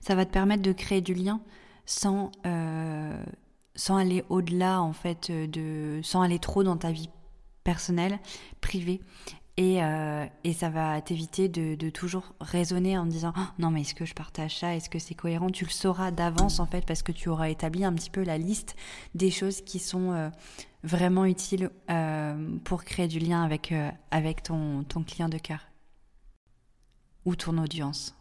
Ça 0.00 0.14
va 0.14 0.24
te 0.24 0.32
permettre 0.32 0.62
de 0.62 0.72
créer 0.72 1.02
du 1.02 1.12
lien 1.12 1.40
sans, 1.84 2.32
sans 3.78 3.96
aller 3.96 4.24
au-delà 4.28 4.82
en 4.82 4.92
fait 4.92 5.30
de 5.30 6.00
sans 6.02 6.20
aller 6.20 6.40
trop 6.40 6.64
dans 6.64 6.76
ta 6.76 6.90
vie 6.90 7.08
personnelle, 7.62 8.18
privée. 8.60 9.00
Euh, 9.60 10.26
et, 10.44 10.52
ça 10.52 10.70
va 10.70 11.00
t'éviter 11.00 11.48
de, 11.48 11.90
toujours 11.90 12.34
raisonner 12.40 12.96
en 12.96 13.06
disant 13.06 13.32
oh, 13.36 13.40
non 13.58 13.70
mais 13.70 13.80
est-ce 13.80 13.94
que 13.94 14.04
je 14.04 14.14
partage 14.14 14.58
ça? 14.58 14.76
Est-ce 14.76 14.88
que 14.88 14.98
c'est 14.98 15.14
cohérent? 15.14 15.50
Tu 15.50 15.64
le 15.64 15.70
sauras 15.70 16.10
d'avance 16.12 16.60
en 16.60 16.66
fait 16.66 16.86
parce 16.86 17.02
que 17.02 17.10
tu 17.10 17.28
auras 17.28 17.48
établi 17.48 17.84
un 17.84 17.92
petit 17.92 18.10
peu 18.10 18.22
la 18.22 18.38
liste 18.38 18.76
des 19.14 19.30
choses 19.30 19.60
qui 19.62 19.80
sont 19.80 20.12
euh, 20.12 20.30
vraiment 20.84 21.24
utiles 21.24 21.70
euh, 21.90 22.56
pour 22.64 22.84
créer 22.84 23.08
du 23.08 23.18
lien 23.18 23.42
avec, 23.42 23.74
avec 24.12 24.44
ton, 24.44 24.84
ton 24.84 25.02
client 25.02 25.28
de 25.28 25.38
cœur 25.38 25.66
ou 27.24 27.34
ton 27.34 27.58
audience. 27.58 28.17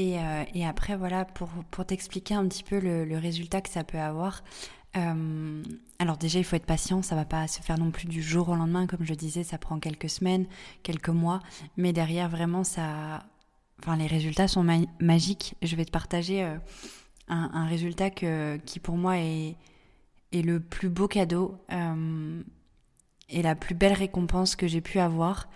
Et, 0.00 0.16
et, 0.54 0.64
après, 0.64 0.96
voilà, 0.96 1.24
pour, 1.24 1.50
t'expliquer 1.84 2.34
un 2.34 2.46
petit 2.46 2.62
peu 2.62 2.78
le, 2.78 3.18
résultat 3.18 3.60
que 3.60 3.68
ça 3.68 3.82
peut 3.82 3.98
avoir, 3.98 4.44
alors 4.94 6.16
déjà, 6.16 6.38
il 6.38 6.44
faut 6.44 6.54
être 6.54 6.66
patient, 6.66 7.02
ça 7.02 7.16
va 7.16 7.24
pas 7.24 7.48
se 7.48 7.60
faire 7.60 7.78
non 7.78 7.90
plus 7.90 8.06
du 8.06 8.22
jour 8.22 8.48
au 8.48 8.54
lendemain, 8.54 8.86
comme 8.86 9.04
je 9.04 9.14
disais, 9.14 9.42
ça 9.42 9.58
prend 9.58 9.80
quelques 9.80 10.08
semaines, 10.08 10.46
quelques 10.84 11.08
mois, 11.08 11.40
mais 11.76 11.92
derrière 11.92 12.28
vraiment 12.28 12.62
ça, 12.62 13.26
les 13.98 14.06
résultats 14.06 14.46
sont 14.46 14.64
magiques. 15.00 15.56
Je 15.62 15.74
vais 15.74 15.84
te 15.84 15.90
partager 15.90 16.48
un, 17.26 17.66
résultat 17.66 18.10
qui 18.10 18.78
pour 18.80 18.96
moi 18.96 19.18
est, 19.18 19.56
est 20.30 20.42
le 20.42 20.60
plus 20.60 20.90
beau 20.90 21.08
cadeau 21.08 21.58
et 23.28 23.42
la 23.42 23.54
plus 23.54 23.74
belle 23.74 23.94
récompense 23.94 24.54
que 24.54 24.68
j'ai 24.68 24.80
pu 24.80 25.00
avoir. 25.00 25.48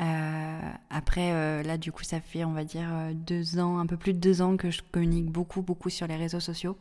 Euh, 0.00 0.60
après, 0.88 1.32
euh, 1.32 1.62
là, 1.62 1.76
du 1.76 1.92
coup, 1.92 2.04
ça 2.04 2.20
fait, 2.20 2.44
on 2.44 2.52
va 2.52 2.64
dire, 2.64 2.88
euh, 2.90 3.12
deux 3.14 3.58
ans, 3.58 3.78
un 3.78 3.86
peu 3.86 3.96
plus 3.96 4.14
de 4.14 4.18
deux 4.18 4.40
ans 4.40 4.56
que 4.56 4.70
je 4.70 4.80
communique 4.92 5.26
beaucoup, 5.26 5.62
beaucoup 5.62 5.90
sur 5.90 6.06
les 6.06 6.16
réseaux 6.16 6.40
sociaux. 6.40 6.78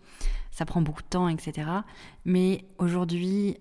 Ça 0.52 0.66
prend 0.66 0.82
beaucoup 0.82 1.02
de 1.02 1.08
temps, 1.08 1.28
etc. 1.28 1.70
Mais 2.26 2.64
aujourd'hui, 2.78 3.58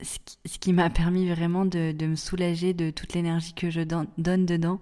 ce 0.00 0.58
qui, 0.58 0.72
m'a 0.72 0.88
permis 0.90 1.28
vraiment 1.28 1.66
de, 1.66 1.94
me 2.06 2.16
soulager 2.16 2.72
de 2.72 2.90
toute 2.90 3.12
l'énergie 3.12 3.52
que 3.52 3.70
je 3.70 3.82
donne 3.82 4.46
dedans 4.46 4.80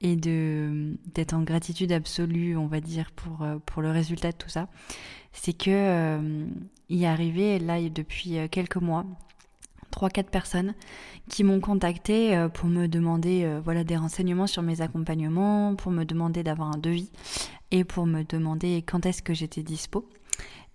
et 0.00 0.16
de 0.16 0.98
d'être 1.14 1.32
en 1.32 1.42
gratitude 1.42 1.92
absolue, 1.92 2.56
on 2.56 2.66
va 2.66 2.80
dire, 2.80 3.10
pour, 3.12 3.46
pour 3.64 3.82
le 3.82 3.90
résultat 3.90 4.32
de 4.32 4.36
tout 4.36 4.48
ça, 4.48 4.68
c'est 5.32 5.56
que 5.56 6.44
est 6.90 7.06
arrivé, 7.06 7.58
là, 7.58 7.80
depuis 7.88 8.36
quelques 8.50 8.76
mois, 8.76 9.06
3-4 9.94 10.24
personnes 10.24 10.74
qui 11.28 11.44
m'ont 11.44 11.60
contacté 11.60 12.36
euh, 12.36 12.48
pour 12.48 12.68
me 12.68 12.86
demander 12.86 13.44
euh, 13.44 13.60
voilà, 13.62 13.84
des 13.84 13.96
renseignements 13.96 14.46
sur 14.46 14.62
mes 14.62 14.80
accompagnements, 14.80 15.74
pour 15.76 15.92
me 15.92 16.04
demander 16.04 16.42
d'avoir 16.42 16.72
un 16.72 16.78
devis 16.78 17.10
et 17.70 17.84
pour 17.84 18.06
me 18.06 18.22
demander 18.22 18.82
quand 18.86 19.06
est-ce 19.06 19.22
que 19.22 19.34
j'étais 19.34 19.62
dispo. 19.62 20.08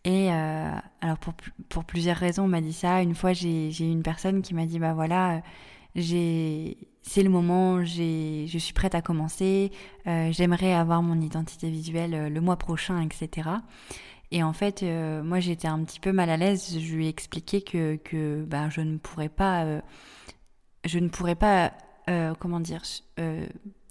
Et 0.05 0.31
euh, 0.31 0.71
alors 1.01 1.17
pour, 1.17 1.83
plusieurs 1.83 2.15
raisons, 2.15 2.43
on 2.43 2.47
m'a 2.47 2.61
dit 2.61 2.73
ça. 2.73 3.01
Une 3.01 3.15
fois, 3.15 3.33
j'ai 3.33 3.71
une 3.79 4.03
personne 4.03 4.41
qui 4.41 4.53
m'a 4.53 4.65
dit 4.65 4.79
bah 4.79 4.93
voilà, 4.93 5.41
c'est 5.95 7.23
le 7.23 7.29
moment, 7.29 7.83
je 7.83 8.57
suis 8.57 8.73
prête 8.73 8.95
à 8.95 9.01
commencer, 9.01 9.71
j'aimerais 10.05 10.73
avoir 10.73 11.01
mon 11.03 11.19
identité 11.19 11.69
visuelle 11.69 12.31
le 12.33 12.41
mois 12.41 12.55
prochain, 12.55 13.01
etc. 13.01 13.49
Et 14.31 14.43
en 14.43 14.53
fait, 14.53 14.83
euh, 14.83 15.24
moi 15.24 15.39
j'étais 15.39 15.67
un 15.67 15.83
petit 15.83 16.00
peu 16.00 16.12
mal 16.12 16.29
à 16.29 16.38
l'aise. 16.38 16.77
Je 16.79 16.95
lui 16.95 17.05
ai 17.07 17.09
expliqué 17.09 17.62
que, 17.62 18.43
bah, 18.45 18.69
je 18.69 18.81
ne 18.81 18.98
pourrais 18.98 19.29
pas, 19.29 19.65
euh, 19.65 19.81
euh, 22.09 22.33
comment 22.39 22.59
dire, 22.59 22.81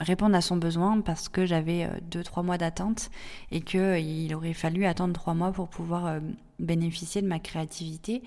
répondre 0.00 0.37
à 0.37 0.40
son 0.40 0.57
besoin 0.57 1.00
parce 1.00 1.28
que 1.28 1.45
j'avais 1.45 1.88
deux 2.02 2.23
trois 2.23 2.42
mois 2.42 2.59
d'attente 2.59 3.11
et 3.50 3.61
que 3.61 3.99
il 4.00 4.35
aurait 4.35 4.54
fallu 4.54 4.85
attendre 4.87 5.12
trois 5.12 5.35
mois 5.35 5.52
pour 5.52 5.68
pouvoir 5.68 6.21
bénéficier 6.59 7.23
de 7.23 7.26
ma 7.26 7.38
créativité. 7.40 8.23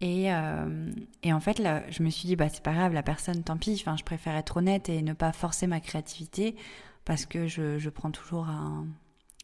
Et, 0.00 0.30
en 0.32 1.40
fait, 1.40 1.62
je 1.88 2.02
me 2.02 2.10
suis 2.10 2.26
dit, 2.26 2.36
bah, 2.36 2.48
c'est 2.48 2.62
pas 2.62 2.74
grave, 2.74 2.92
la 2.92 3.02
personne, 3.02 3.42
tant 3.42 3.56
pis, 3.56 3.76
je 3.76 4.04
préfère 4.04 4.36
être 4.36 4.56
honnête 4.58 4.88
et 4.88 5.02
ne 5.02 5.12
pas 5.12 5.32
forcer 5.32 5.66
ma 5.66 5.80
créativité 5.80 6.56
parce 7.04 7.26
que 7.26 7.46
je, 7.46 7.78
je 7.78 7.90
prends 7.90 8.10
toujours 8.10 8.48
un, 8.48 8.86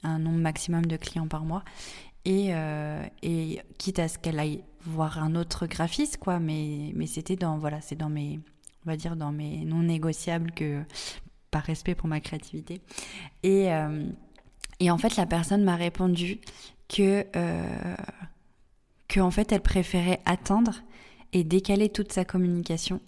un 0.03 0.19
nombre 0.19 0.39
maximum 0.39 0.87
de 0.87 0.97
clients 0.97 1.29
par 1.29 1.45
mois. 1.45 1.65
Et, 2.25 2.49
euh, 2.51 3.03
et 3.23 3.61
quitte 3.79 3.99
à 3.99 4.09
ce 4.09 4.19
qu'elle 4.19 4.39
aille 4.39 4.63
voir 4.85 5.23
un 5.23 5.35
autre 5.35 5.67
graphiste, 5.67 6.19
quoi, 6.19 6.39
mais, 6.39 6.93
mais 6.95 7.07
c'était 7.07 7.37
dans, 7.37 7.59
voilà, 7.59 7.81
c'est 7.81 7.97
dans 7.97 8.11
mes, 8.11 8.41
on 8.85 8.91
va 8.91 8.97
dire, 8.97 9.17
dans 9.17 9.33
mes 9.33 9.65
non 9.65 9.83
négociables 9.83 10.51
que, 10.53 10.83
par 11.51 11.63
respect 11.63 11.95
pour 11.95 12.09
ma 12.09 12.21
créativité. 12.21 12.81
Et, 13.43 13.73
euh, 13.73 14.07
et 14.81 14.91
en 14.91 14.99
fait, 14.99 15.17
la 15.17 15.27
personne 15.27 15.65
m'a 15.65 15.77
répondu 15.77 16.41
que, 16.89 17.27
euh, 17.37 17.97
que, 19.09 19.21
en 19.21 19.31
fait, 19.31 19.53
elle 19.53 19.63
préférait 19.63 20.21
attendre 20.25 20.83
et 21.33 21.45
décaler 21.45 21.89
toute 21.89 22.13
sa 22.13 22.25
communication 22.25 23.01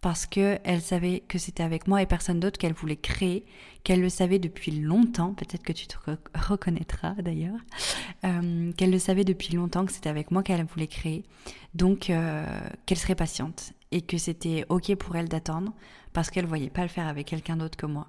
parce 0.00 0.26
qu'elle 0.26 0.80
savait 0.80 1.20
que 1.26 1.38
c'était 1.38 1.62
avec 1.62 1.88
moi 1.88 2.02
et 2.02 2.06
personne 2.06 2.38
d'autre 2.38 2.58
qu'elle 2.58 2.72
voulait 2.72 2.96
créer, 2.96 3.44
qu'elle 3.82 4.00
le 4.00 4.08
savait 4.08 4.38
depuis 4.38 4.70
longtemps, 4.70 5.34
peut-être 5.34 5.62
que 5.62 5.72
tu 5.72 5.86
te 5.86 5.96
reconnaîtras 6.34 7.14
d'ailleurs, 7.14 7.58
euh, 8.24 8.72
qu'elle 8.72 8.90
le 8.90 8.98
savait 8.98 9.24
depuis 9.24 9.54
longtemps 9.54 9.84
que 9.86 9.92
c'était 9.92 10.08
avec 10.08 10.30
moi 10.30 10.42
qu'elle 10.42 10.64
voulait 10.64 10.86
créer, 10.86 11.24
donc 11.74 12.10
euh, 12.10 12.46
qu'elle 12.86 12.98
serait 12.98 13.16
patiente 13.16 13.72
et 13.90 14.02
que 14.02 14.18
c'était 14.18 14.64
ok 14.68 14.94
pour 14.96 15.16
elle 15.16 15.28
d'attendre 15.28 15.72
parce 16.12 16.30
qu'elle 16.30 16.46
voyait 16.46 16.70
pas 16.70 16.82
le 16.82 16.88
faire 16.88 17.08
avec 17.08 17.26
quelqu'un 17.26 17.56
d'autre 17.56 17.76
que 17.76 17.86
moi. 17.86 18.08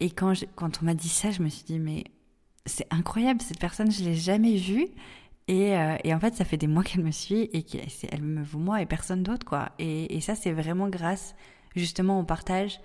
Et 0.00 0.10
quand, 0.10 0.34
quand 0.54 0.82
on 0.82 0.84
m'a 0.84 0.94
dit 0.94 1.08
ça, 1.08 1.30
je 1.30 1.42
me 1.42 1.48
suis 1.48 1.64
dit 1.64 1.78
mais 1.78 2.04
c'est 2.66 2.86
incroyable, 2.90 3.40
cette 3.40 3.60
personne 3.60 3.90
je 3.90 4.04
l'ai 4.04 4.16
jamais 4.16 4.56
vue 4.56 4.88
euh, 5.48 5.96
et, 6.02 6.12
en 6.14 6.18
fait, 6.18 6.34
ça 6.34 6.44
fait 6.44 6.56
des 6.56 6.66
mois 6.66 6.82
qu'elle 6.82 7.04
me 7.04 7.10
suit 7.10 7.48
et 7.52 7.62
qu'elle 7.62 8.22
me 8.22 8.42
voit 8.42 8.60
moi 8.60 8.82
et 8.82 8.86
personne 8.86 9.22
d'autre, 9.22 9.46
quoi. 9.46 9.70
Et, 9.78 10.20
ça, 10.20 10.34
c'est 10.34 10.52
vraiment 10.52 10.88
grâce 10.88 11.34
justement 11.74 12.20
au 12.20 12.24
partage 12.24 12.80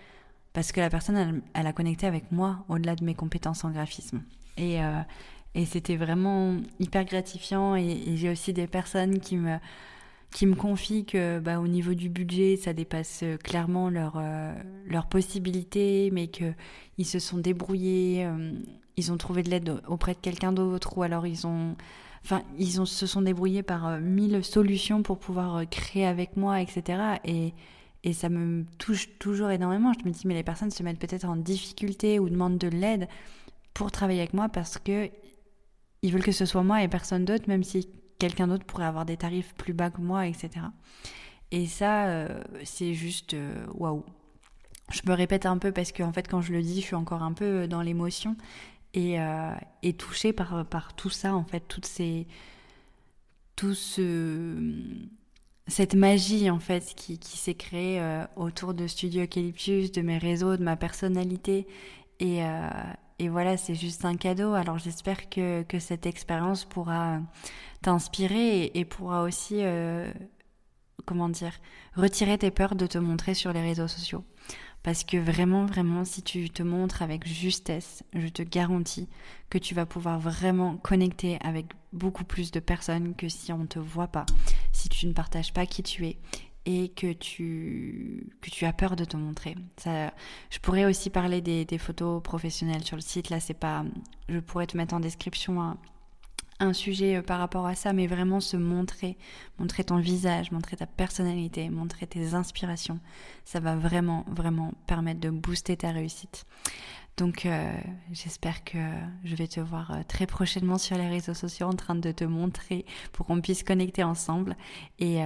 parce 0.53 0.71
que 0.71 0.79
la 0.79 0.89
personne, 0.89 1.41
elle, 1.53 1.67
a 1.67 1.73
connecté 1.73 2.05
avec 2.05 2.31
moi 2.31 2.65
au-delà 2.69 2.95
de 2.95 3.03
mes 3.03 3.15
compétences 3.15 3.63
en 3.63 3.71
graphisme. 3.71 4.21
Et, 4.57 4.83
euh, 4.83 5.01
et 5.55 5.65
c'était 5.65 5.95
vraiment 5.95 6.57
hyper 6.79 7.05
gratifiant. 7.05 7.75
Et, 7.75 8.15
j'ai 8.15 8.29
aussi 8.29 8.53
des 8.53 8.67
personnes 8.67 9.19
qui 9.19 9.37
me 9.37 9.57
qui 10.31 10.45
me 10.45 10.55
confient 10.55 11.03
que 11.03 11.39
bah, 11.39 11.59
au 11.59 11.67
niveau 11.67 11.93
du 11.93 12.07
budget, 12.07 12.55
ça 12.55 12.71
dépasse 12.71 13.25
clairement 13.43 13.89
leurs 13.89 14.15
euh, 14.17 14.53
leur 14.85 15.07
possibilités, 15.07 16.09
mais 16.13 16.27
qu'ils 16.27 17.05
se 17.05 17.19
sont 17.19 17.37
débrouillés, 17.37 18.29
ils 18.95 19.11
ont 19.11 19.17
trouvé 19.17 19.43
de 19.43 19.49
l'aide 19.49 19.81
auprès 19.87 20.13
de 20.13 20.19
quelqu'un 20.19 20.53
d'autre, 20.53 20.97
ou 20.97 21.03
alors 21.03 21.27
ils 21.27 21.47
ont 21.47 21.75
Enfin, 22.23 22.43
ils 22.57 22.79
ont, 22.79 22.85
se 22.85 23.07
sont 23.07 23.21
débrouillés 23.21 23.63
par 23.63 23.87
euh, 23.87 23.99
mille 23.99 24.43
solutions 24.43 25.01
pour 25.01 25.17
pouvoir 25.17 25.57
euh, 25.57 25.65
créer 25.65 26.05
avec 26.05 26.37
moi, 26.37 26.61
etc. 26.61 27.17
Et, 27.25 27.53
et 28.03 28.13
ça 28.13 28.29
me 28.29 28.65
touche 28.77 29.17
toujours 29.17 29.49
énormément. 29.49 29.91
Je 29.93 30.05
me 30.05 30.11
dis, 30.11 30.27
mais 30.27 30.35
les 30.35 30.43
personnes 30.43 30.71
se 30.71 30.83
mettent 30.83 30.99
peut-être 30.99 31.25
en 31.25 31.35
difficulté 31.35 32.19
ou 32.19 32.29
demandent 32.29 32.57
de 32.57 32.67
l'aide 32.67 33.07
pour 33.73 33.91
travailler 33.91 34.19
avec 34.19 34.33
moi 34.33 34.49
parce 34.49 34.77
que 34.77 35.09
ils 36.03 36.11
veulent 36.11 36.23
que 36.23 36.31
ce 36.31 36.45
soit 36.45 36.63
moi 36.63 36.83
et 36.83 36.87
personne 36.87 37.25
d'autre, 37.25 37.45
même 37.47 37.63
si 37.63 37.87
quelqu'un 38.17 38.47
d'autre 38.47 38.65
pourrait 38.65 38.85
avoir 38.85 39.05
des 39.05 39.17
tarifs 39.17 39.53
plus 39.55 39.73
bas 39.73 39.91
que 39.91 40.01
moi, 40.01 40.27
etc. 40.27 40.49
Et 41.51 41.67
ça, 41.67 42.07
euh, 42.07 42.41
c'est 42.63 42.93
juste 42.93 43.35
waouh. 43.75 44.03
Je 44.91 45.01
me 45.07 45.13
répète 45.13 45.45
un 45.45 45.57
peu 45.57 45.71
parce 45.71 45.91
qu'en 45.91 46.09
en 46.09 46.13
fait, 46.13 46.27
quand 46.27 46.41
je 46.41 46.53
le 46.53 46.61
dis, 46.61 46.81
je 46.81 46.87
suis 46.87 46.95
encore 46.95 47.23
un 47.23 47.33
peu 47.33 47.67
dans 47.67 47.81
l'émotion 47.81 48.35
et, 48.93 49.19
euh, 49.19 49.53
et 49.83 49.93
touchée 49.93 50.33
par, 50.33 50.65
par 50.65 50.95
tout 50.95 51.09
ça, 51.09 51.35
en 51.35 51.43
fait, 51.43 51.61
toutes 51.67 51.85
ces, 51.85 52.27
tout 53.55 53.73
ce, 53.73 54.55
cette 55.67 55.95
magie, 55.95 56.49
en 56.49 56.59
fait, 56.59 56.93
qui, 56.95 57.19
qui 57.19 57.37
s'est 57.37 57.55
créée 57.55 57.99
euh, 57.99 58.25
autour 58.35 58.73
de 58.73 58.87
Studio 58.87 59.23
Eucalyptus, 59.23 59.91
de 59.91 60.01
mes 60.01 60.17
réseaux, 60.17 60.57
de 60.57 60.63
ma 60.63 60.75
personnalité. 60.75 61.67
Et, 62.19 62.43
euh, 62.43 62.69
et 63.19 63.29
voilà, 63.29 63.57
c'est 63.57 63.75
juste 63.75 64.05
un 64.05 64.15
cadeau. 64.17 64.53
Alors 64.53 64.77
j'espère 64.77 65.29
que, 65.29 65.63
que 65.63 65.79
cette 65.79 66.05
expérience 66.05 66.65
pourra 66.65 67.19
t'inspirer 67.81 68.63
et, 68.63 68.79
et, 68.79 68.85
pourra 68.85 69.23
aussi, 69.23 69.57
euh, 69.59 70.11
comment 71.05 71.29
dire, 71.29 71.53
retirer 71.95 72.37
tes 72.37 72.51
peurs 72.51 72.75
de 72.75 72.87
te 72.87 72.97
montrer 72.97 73.33
sur 73.33 73.53
les 73.53 73.61
réseaux 73.61 73.87
sociaux. 73.87 74.23
Parce 74.83 75.03
que 75.03 75.17
vraiment, 75.17 75.65
vraiment, 75.65 76.05
si 76.05 76.23
tu 76.23 76.49
te 76.49 76.63
montres 76.63 77.01
avec 77.01 77.27
justesse, 77.27 78.03
je 78.13 78.27
te 78.27 78.41
garantis 78.41 79.07
que 79.49 79.57
tu 79.57 79.75
vas 79.75 79.85
pouvoir 79.85 80.19
vraiment 80.19 80.77
connecter 80.77 81.37
avec 81.41 81.67
beaucoup 81.93 82.23
plus 82.23 82.51
de 82.51 82.59
personnes 82.59 83.15
que 83.15 83.29
si 83.29 83.53
on 83.53 83.59
ne 83.59 83.67
te 83.67 83.79
voit 83.79 84.07
pas, 84.07 84.25
si 84.71 84.89
tu 84.89 85.05
ne 85.07 85.13
partages 85.13 85.53
pas 85.53 85.65
qui 85.65 85.83
tu 85.83 86.07
es 86.07 86.17
et 86.65 86.89
que 86.89 87.13
tu, 87.13 88.29
que 88.41 88.49
tu 88.49 88.65
as 88.65 88.73
peur 88.73 88.95
de 88.95 89.05
te 89.05 89.17
montrer. 89.17 89.55
Ça, 89.77 90.13
je 90.49 90.59
pourrais 90.59 90.85
aussi 90.85 91.09
parler 91.09 91.41
des, 91.41 91.77
photos 91.77 92.21
professionnelles 92.21 92.83
sur 92.83 92.95
le 92.95 93.01
site. 93.01 93.29
Là, 93.29 93.39
c'est 93.39 93.55
pas. 93.55 93.83
Je 94.29 94.39
pourrais 94.39 94.67
te 94.67 94.77
mettre 94.77 94.93
en 94.93 94.99
description 94.99 95.77
un 96.61 96.73
sujet 96.73 97.17
euh, 97.17 97.21
par 97.21 97.39
rapport 97.39 97.65
à 97.65 97.75
ça, 97.75 97.91
mais 97.91 98.07
vraiment 98.07 98.39
se 98.39 98.55
montrer, 98.55 99.17
montrer 99.59 99.83
ton 99.83 99.97
visage, 99.97 100.51
montrer 100.51 100.77
ta 100.77 100.85
personnalité, 100.85 101.69
montrer 101.69 102.07
tes 102.07 102.33
inspirations. 102.33 102.99
Ça 103.43 103.59
va 103.59 103.75
vraiment, 103.75 104.25
vraiment 104.29 104.73
permettre 104.87 105.19
de 105.19 105.29
booster 105.29 105.75
ta 105.75 105.91
réussite. 105.91 106.45
Donc 107.17 107.45
euh, 107.45 107.71
j'espère 108.11 108.63
que 108.63 108.77
je 109.23 109.35
vais 109.35 109.47
te 109.47 109.59
voir 109.59 109.91
euh, 109.91 110.01
très 110.07 110.25
prochainement 110.25 110.77
sur 110.77 110.97
les 110.97 111.09
réseaux 111.09 111.33
sociaux 111.33 111.67
en 111.67 111.73
train 111.73 111.95
de 111.95 112.11
te 112.11 112.23
montrer 112.23 112.85
pour 113.11 113.25
qu'on 113.25 113.41
puisse 113.41 113.63
connecter 113.63 114.03
ensemble. 114.03 114.55
Et, 114.99 115.21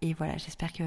et 0.00 0.12
voilà, 0.14 0.36
j'espère 0.36 0.72
que 0.72 0.84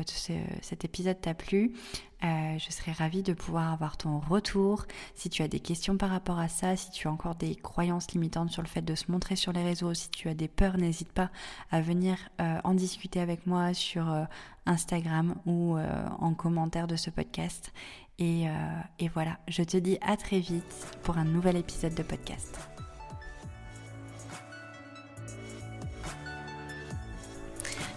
cet 0.61 0.85
épisode 0.85 1.19
t'a 1.19 1.33
plu. 1.33 1.73
je 2.21 2.65
serais 2.69 2.91
ravie 2.91 3.23
de 3.23 3.33
pouvoir 3.33 3.73
avoir 3.73 3.97
ton 3.97 4.19
retour. 4.19 4.85
Si 5.15 5.29
tu 5.29 5.41
as 5.41 5.47
des 5.47 5.59
questions 5.59 5.97
par 5.97 6.09
rapport 6.09 6.39
à 6.39 6.47
ça, 6.47 6.75
si 6.75 6.91
tu 6.91 7.07
as 7.07 7.11
encore 7.11 7.35
des 7.35 7.55
croyances 7.55 8.11
limitantes 8.11 8.51
sur 8.51 8.61
le 8.61 8.67
fait 8.67 8.81
de 8.81 8.95
se 8.95 9.11
montrer 9.11 9.35
sur 9.35 9.51
les 9.51 9.63
réseaux, 9.63 9.93
si 9.93 10.09
tu 10.09 10.29
as 10.29 10.33
des 10.33 10.47
peurs, 10.47 10.77
n'hésite 10.77 11.11
pas 11.11 11.29
à 11.71 11.81
venir 11.81 12.17
en 12.39 12.73
discuter 12.73 13.19
avec 13.19 13.47
moi 13.47 13.73
sur 13.73 14.05
Instagram 14.65 15.35
ou 15.45 15.77
en 15.77 16.33
commentaire 16.33 16.87
de 16.87 16.95
ce 16.95 17.09
podcast. 17.09 17.73
Et, 18.21 18.47
euh, 18.47 18.51
et 18.99 19.07
voilà, 19.07 19.39
je 19.47 19.63
te 19.63 19.77
dis 19.77 19.97
à 20.01 20.15
très 20.15 20.39
vite 20.39 20.95
pour 21.01 21.17
un 21.17 21.25
nouvel 21.25 21.57
épisode 21.57 21.95
de 21.95 22.03
podcast. 22.03 22.59